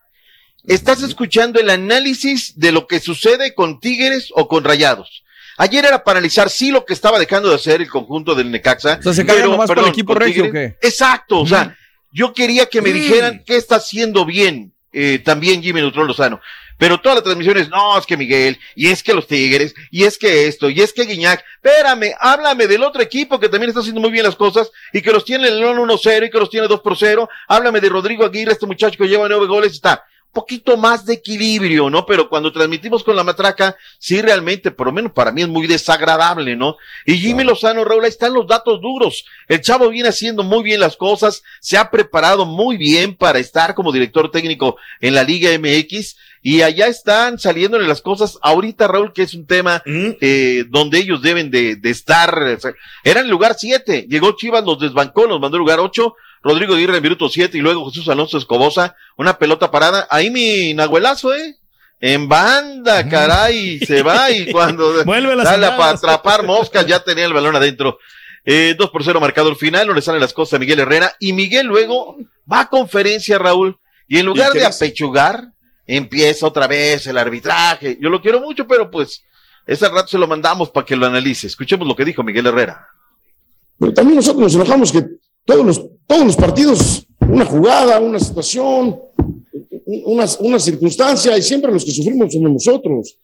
[0.67, 5.25] estás escuchando el análisis de lo que sucede con Tigres o con Rayados.
[5.57, 8.99] Ayer era para analizar sí lo que estaba dejando de hacer el conjunto del Necaxa.
[9.01, 10.47] O sea, se carga nomás con el equipo regio.
[10.47, 10.77] ¿o qué?
[10.83, 11.77] Exacto, o sea,
[12.13, 12.95] yo quería que me Mm.
[12.95, 16.41] dijeran qué está haciendo bien eh, también Jimmy Neutrón Lozano.
[16.79, 20.17] Pero todas las transmisiones, no, es que Miguel, y es que los Tigres, y es
[20.17, 24.01] que esto, y es que Guiñac, espérame, háblame del otro equipo que también está haciendo
[24.01, 26.69] muy bien las cosas, y que los tiene el León 1-0 y que los tiene
[26.69, 27.29] 2 por 0.
[27.49, 31.91] Háblame de Rodrigo Aguirre, este muchacho que lleva nueve goles, está poquito más de equilibrio,
[31.91, 32.07] ¿no?
[32.07, 35.67] Pero cuando transmitimos con la matraca, sí realmente, por lo menos para mí es muy
[35.67, 36.77] desagradable, ¿no?
[37.07, 39.25] Y Jimmy Lozano, Raúl, ahí están los datos duros.
[39.49, 43.75] El chavo viene haciendo muy bien las cosas, se ha preparado muy bien para estar
[43.75, 49.13] como director técnico en la Liga MX y allá están saliéndole las cosas ahorita, Raúl,
[49.13, 52.37] que es un tema eh, donde ellos deben de, de estar.
[52.43, 52.73] o sea,
[53.03, 56.97] Era en lugar siete, llegó Chivas, los desbancó, los mandó al lugar ocho, Rodrigo Aguirre
[56.97, 60.07] en minuto siete y luego Jesús Alonso Escobosa, una pelota parada.
[60.11, 61.57] Ahí mi Nahuelazo, ¿eh?
[62.01, 67.25] En banda, caray, se va y cuando Vuelve las sale para atrapar moscas, ya tenía
[67.25, 67.99] el balón adentro.
[68.45, 71.15] Eh, 2 por 0 marcador final, no le salen las cosas a Miguel Herrera.
[71.19, 72.17] Y Miguel luego
[72.51, 74.85] va a conferencia, Raúl, y en lugar de dice?
[74.85, 75.53] apechugar,
[75.87, 77.99] empieza otra vez el arbitraje.
[78.01, 79.25] Yo lo quiero mucho, pero pues,
[79.67, 81.49] ese rato se lo mandamos para que lo analice.
[81.49, 82.87] Escuchemos lo que dijo Miguel Herrera.
[83.79, 85.05] Pero también nosotros nos enojamos que
[85.49, 89.01] todos los, todos los partidos, una jugada, una situación,
[89.87, 93.19] una, una circunstancia, y siempre los que sufrimos somos nosotros.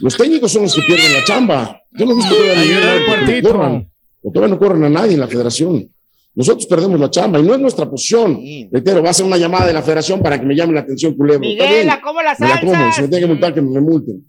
[0.00, 1.82] Los técnicos son los que pierden la chamba.
[1.92, 3.90] Yo no he visto que corran,
[4.22, 5.86] o todavía no corren a nadie en la federación.
[6.34, 8.40] Nosotros perdemos la chamba y no es nuestra posición.
[8.72, 11.14] Reitero, va a ser una llamada de la federación para que me llame la atención,
[11.14, 11.40] culebro.
[11.40, 12.92] Miguel, la como las me la como.
[12.92, 14.26] Si me tienen que multar, que me multen.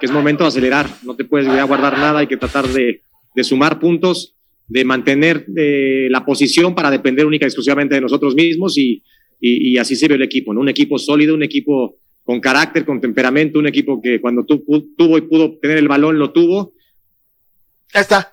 [0.00, 3.02] que es momento de acelerar, no te puedes ya guardar nada, hay que tratar de,
[3.34, 4.36] de sumar puntos,
[4.72, 9.02] de mantener eh, la posición para depender única y exclusivamente de nosotros mismos y,
[9.40, 10.60] y, y así se ve el equipo, ¿no?
[10.60, 14.94] Un equipo sólido, un equipo con carácter, con temperamento, un equipo que cuando tu, pu-
[14.96, 16.72] tuvo y pudo tener el balón lo tuvo.
[17.92, 18.32] Ya está.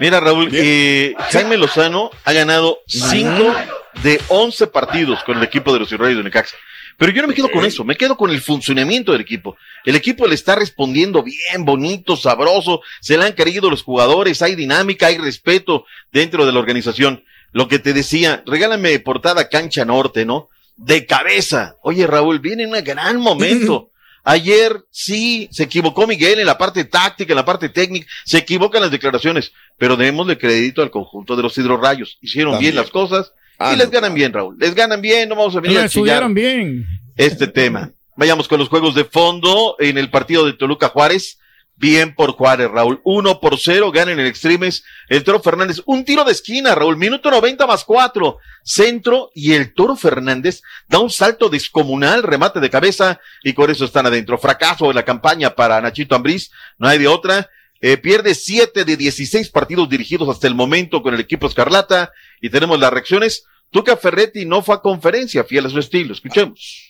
[0.00, 3.54] Mira, Raúl, eh, Jaime Lozano ha ganado 5
[4.02, 6.56] de 11 partidos con el equipo de los Reyes de Necaxa.
[7.00, 9.56] Pero yo no me quedo con eso, me quedo con el funcionamiento del equipo.
[9.84, 14.54] El equipo le está respondiendo bien, bonito, sabroso, se le han querido los jugadores, hay
[14.54, 17.24] dinámica, hay respeto dentro de la organización.
[17.52, 20.50] Lo que te decía, regálame portada Cancha Norte, ¿no?
[20.80, 21.76] de cabeza.
[21.82, 23.90] Oye, Raúl, viene en un gran momento.
[24.24, 28.82] Ayer sí se equivocó Miguel en la parte táctica, en la parte técnica, se equivocan
[28.82, 32.18] las declaraciones, pero démosle crédito al conjunto de los hidrorrayos.
[32.20, 33.32] Hicieron bien las cosas
[33.62, 34.56] Ah, y les ganan bien, Raúl.
[34.58, 36.86] Les ganan bien, no vamos a venir a chillar estudiaron bien.
[37.14, 37.92] este tema.
[38.16, 41.38] Vayamos con los juegos de fondo en el partido de Toluca Juárez.
[41.76, 43.02] Bien por Juárez, Raúl.
[43.04, 44.82] Uno por cero, gana en el Extremes.
[45.08, 46.96] El Toro Fernández, un tiro de esquina, Raúl.
[46.96, 48.38] Minuto 90 más cuatro.
[48.62, 53.84] Centro y el Toro Fernández da un salto descomunal, remate de cabeza y con eso
[53.84, 54.38] están adentro.
[54.38, 56.50] Fracaso de la campaña para Nachito Ambriz.
[56.78, 57.50] No hay de otra.
[57.82, 62.50] Eh, pierde siete de 16 partidos dirigidos hasta el momento con el equipo Escarlata y
[62.50, 63.44] tenemos las reacciones.
[63.70, 66.12] Tuca Ferretti no fue a conferencia, fiel a su estilo.
[66.12, 66.86] Escuchemos.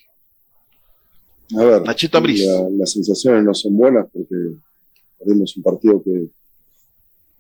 [1.59, 2.45] A ver, Nachito Ambriz.
[2.47, 4.35] la- las sensaciones no son buenas porque
[5.19, 6.29] perdimos un partido que,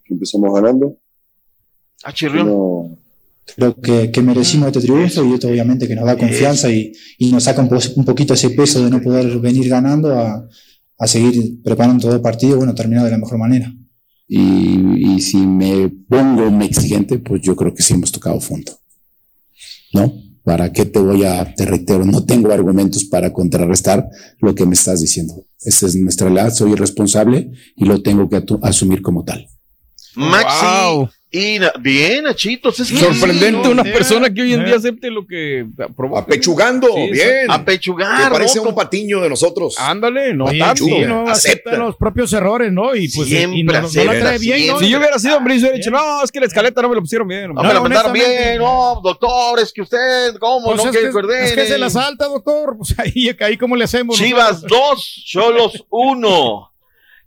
[0.05, 0.97] que empezamos ganando.
[2.03, 2.47] Ah, Chirrión.
[2.49, 2.99] No,
[3.57, 7.33] Creo que, que merecimos este triunfo y esto obviamente que nos da confianza y, y
[7.33, 10.47] nos saca un, po- un poquito ese peso de no poder venir ganando a,
[10.99, 13.73] a seguir preparando todo el partido, bueno, terminar de la mejor manera.
[14.29, 18.73] Y, y si me pongo muy exigente, pues yo creo que sí hemos tocado fondo.
[19.93, 20.13] ¿No?
[20.43, 24.09] ¿Para qué te voy a, te reitero, no tengo argumentos para contrarrestar
[24.41, 25.47] lo que me estás diciendo.
[25.61, 29.47] Esa es nuestra realidad, soy responsable y lo tengo que asumir como tal.
[30.15, 31.09] Maxi.
[31.33, 32.81] Y bien, Nachitos.
[32.81, 34.65] Es Sorprendente sí, una persona que hoy en Eh.
[34.65, 35.65] día acepte lo que
[35.97, 36.23] provoca.
[36.23, 37.49] Apechugando, Sí, bien.
[37.49, 39.77] Apechugar, Que parece un patiño de nosotros.
[39.79, 40.85] Ándale, no Oye, tanto.
[40.85, 41.33] sí, no, acepta
[41.71, 41.77] acepta.
[41.77, 42.97] los propios errores, ¿no?
[42.97, 44.79] Y pues Siempre y no, no la acepta, trae bien, ¿no?
[44.81, 46.95] Si yo hubiera sido hombre, yo hubiera dicho, no, es que la escaleta no me
[46.97, 47.55] lo pusieron bien.
[47.55, 50.67] No, me la mandaron bien, no, doctor, es que usted, ¿cómo?
[50.67, 52.77] Pues no es, que, que, es que se la salta, doctor.
[52.77, 54.17] Pues ahí, ahí cómo le hacemos.
[54.17, 56.70] Chivas 2, Cholos 1.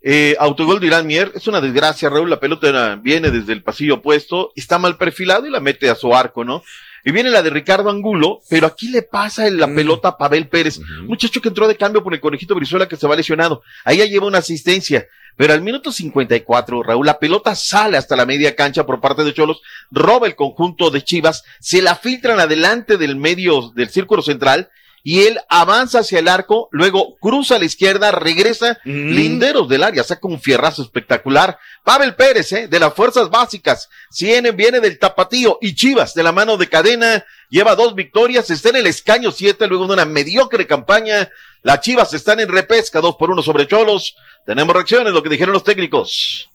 [0.05, 3.95] Eh, autogol de Irán Mier, es una desgracia, Raúl, la pelota viene desde el pasillo
[3.95, 6.61] opuesto, está mal perfilado y la mete a su arco, ¿no?
[7.05, 10.81] Y viene la de Ricardo Angulo, pero aquí le pasa la pelota a Pavel Pérez,
[11.03, 13.61] muchacho que entró de cambio por el conejito Brizuela que se va lesionado.
[13.85, 18.25] Ahí ya lleva una asistencia, pero al minuto 54, Raúl, la pelota sale hasta la
[18.25, 22.97] media cancha por parte de Cholos, roba el conjunto de Chivas, se la filtran adelante
[22.97, 24.69] del medio del círculo central
[25.05, 30.01] y él avanza hacia el arco, luego cruza a la izquierda, regresa, linderos del área,
[30.03, 31.57] saca un fierrazo espectacular.
[31.83, 36.31] Pavel Pérez, eh, de las fuerzas básicas, viene, viene del tapatío y Chivas, de la
[36.31, 40.65] mano de cadena, lleva dos victorias, está en el escaño siete, luego de una mediocre
[40.65, 41.29] campaña.
[41.63, 44.15] Las Chivas están en repesca, dos por uno sobre Cholos.
[44.45, 46.49] Tenemos reacciones, lo que dijeron los técnicos.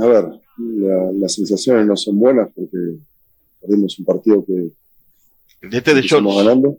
[0.00, 0.24] a ver,
[0.58, 2.76] la- las sensaciones no son buenas porque
[3.60, 4.70] perdimos un partido que
[5.76, 6.36] Este de empezamos Cholos.
[6.44, 6.78] ganando.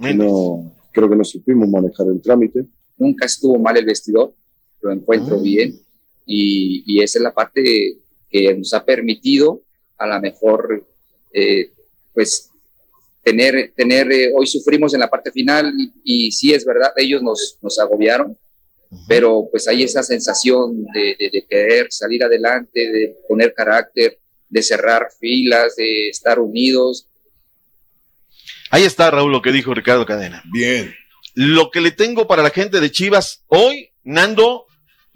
[0.00, 2.66] Que no, creo que no supimos manejar el trámite.
[2.98, 4.32] nunca estuvo mal el vestidor,
[4.80, 5.78] lo encuentro bien.
[6.24, 7.98] Y, y esa es la parte
[8.30, 9.62] que nos ha permitido
[9.98, 10.84] a lo mejor
[11.32, 11.70] eh,
[12.12, 12.50] pues
[13.22, 15.92] tener, tener eh, hoy sufrimos en la parte final y,
[16.26, 18.36] y sí es verdad, ellos nos, nos agobiaron,
[19.08, 24.18] pero pues hay esa sensación de, de- de querer salir adelante, de poner carácter,
[24.48, 27.06] de cerrar filas, de estar unidos,
[28.70, 30.42] Ahí está, Raúl, lo que dijo Ricardo Cadena.
[30.46, 30.94] Bien.
[31.34, 34.64] Lo que le tengo para la gente de Chivas hoy, Nando,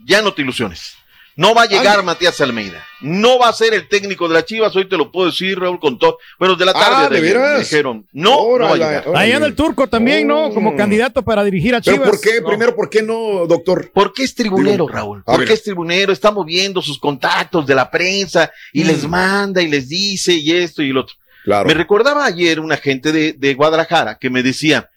[0.07, 0.95] ya no te ilusiones.
[1.37, 2.85] No va a llegar Matías Almeida.
[3.01, 4.77] No va a ser el técnico de las Chivas.
[4.77, 6.19] Hoy te lo puedo decir, Raúl, con todo.
[6.39, 7.61] Bueno, de la tarde Ah, de ¿de ayer veras?
[7.61, 8.07] dijeron.
[8.13, 9.09] No, no va a Órale, llegar.
[9.09, 9.25] órale.
[9.25, 10.51] Ahí anda el turco también, ¿no?
[10.51, 12.11] Como candidato para dirigir a ¿Pero Chivas.
[12.11, 12.41] por qué?
[12.43, 12.49] No.
[12.49, 13.91] Primero, ¿por qué no, doctor?
[13.95, 15.21] Porque es tribunero, Raúl.
[15.21, 15.55] a Porque ver.
[15.55, 16.13] es tribunero.
[16.13, 18.87] Está moviendo sus contactos de la prensa y Mm.
[18.89, 21.15] les manda y les dice y esto y lo otro.
[21.47, 24.91] Me recordaba ayer un agente de Guadalajara que me decía,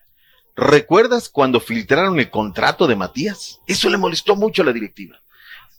[0.55, 3.59] ¿recuerdas cuando filtraron el contrato de Matías?
[3.67, 5.19] Eso le molestó mucho a la directiva.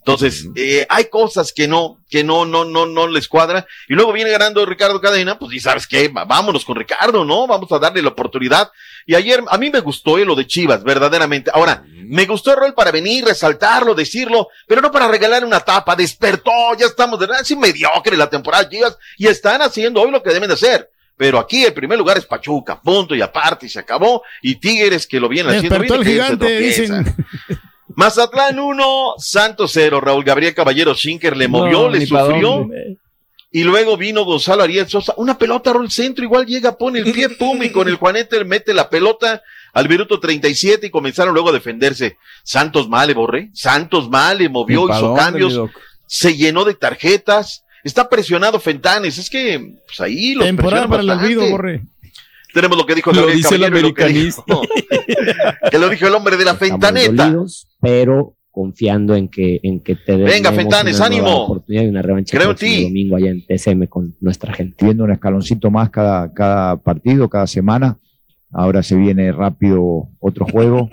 [0.07, 3.66] Entonces, eh, hay cosas que no, que no, no, no, no les cuadra.
[3.88, 7.46] Y luego viene ganando Ricardo Cadena, pues y sabes qué, vámonos con Ricardo, ¿no?
[7.46, 8.70] Vamos a darle la oportunidad.
[9.07, 11.50] Y ayer, a mí me gustó eh, lo de Chivas, verdaderamente.
[11.54, 15.96] Ahora, me gustó Rol para venir, resaltarlo, decirlo, pero no para regalar una tapa.
[15.96, 20.34] Despertó, ya estamos de es mediocre la temporada Chivas y están haciendo hoy lo que
[20.34, 20.91] deben de hacer.
[21.16, 24.22] Pero aquí el primer lugar es Pachuca, punto y aparte, y se acabó.
[24.42, 27.16] Y Tigres, que lo vienen haciendo Despertó bien, el gigante, dicen.
[27.96, 30.00] Mazatlán 1, Santos 0.
[30.00, 32.49] Raúl Gabriel Caballero Schinker le movió, No, le sufrió.
[32.49, 32.99] dónde.
[33.50, 35.14] Y luego vino Gonzalo Ariel Sosa.
[35.16, 38.75] Una pelota al centro, igual llega, pone el pie, pum, y con el Juanete mete
[38.75, 39.42] la pelota
[39.72, 42.16] al minuto 37 y comenzaron luego a defenderse.
[42.42, 43.50] Santos Male, Borré.
[43.54, 45.61] Santos Male movió, hizo dónde, cambios,
[46.08, 47.64] se llenó de tarjetas.
[47.84, 49.18] Está presionado Fentanes.
[49.18, 51.83] Es que, pues ahí los Temporada para el olvido, Borre.
[52.55, 54.43] Tenemos lo que dijo Lo dice el y lo que americanista.
[54.47, 54.63] dijo-
[55.71, 57.25] que lo dijo el hombre de la Estamos Fentaneta.
[57.26, 61.45] dolidos, pero confiando en que, en que te Venga, demos Fentanes, una nueva ánimo.
[61.45, 62.85] oportunidad y una revancha Creo el en próximo ti.
[62.85, 64.85] domingo allá en TCM con nuestra gente.
[64.85, 67.99] viendo un escaloncito más cada, cada partido, cada semana.
[68.57, 70.89] Ahora se viene rápido otro juego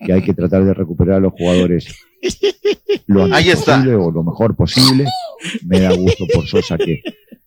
[0.00, 1.86] y hay que tratar de recuperar a los jugadores
[3.06, 3.76] lo antes Ahí está.
[3.76, 5.06] posible o lo mejor posible.
[5.64, 7.00] Me da gusto por Sosa que,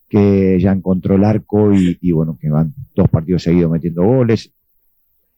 [0.09, 4.51] que ya encontró el arco y, y bueno, que van dos partidos seguidos metiendo goles.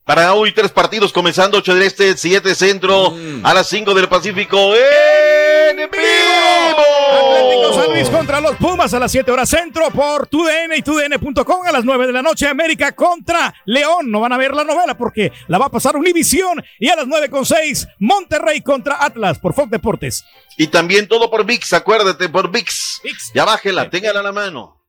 [0.06, 3.45] Para hoy, tres partidos comenzando, 8 del Este, 7 Centro, Mm.
[3.45, 6.82] a las 5 del Pacífico, en vivo.
[7.14, 11.65] Atlético San Luis contra los Pumas a las 7 horas centro por TUDN y TUDN.com
[11.65, 12.48] a las 9 de la noche.
[12.48, 14.10] América contra León.
[14.10, 16.64] No van a ver la novela porque la va a pasar Univisión.
[16.80, 20.26] Y a las 9 con 6, Monterrey contra Atlas por Fox Deportes.
[20.57, 23.02] Y también todo por VIX, acuérdate, por VIX.
[23.34, 24.81] Ya bájela, téngala a la mano.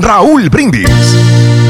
[0.00, 1.69] Raúl Brindis.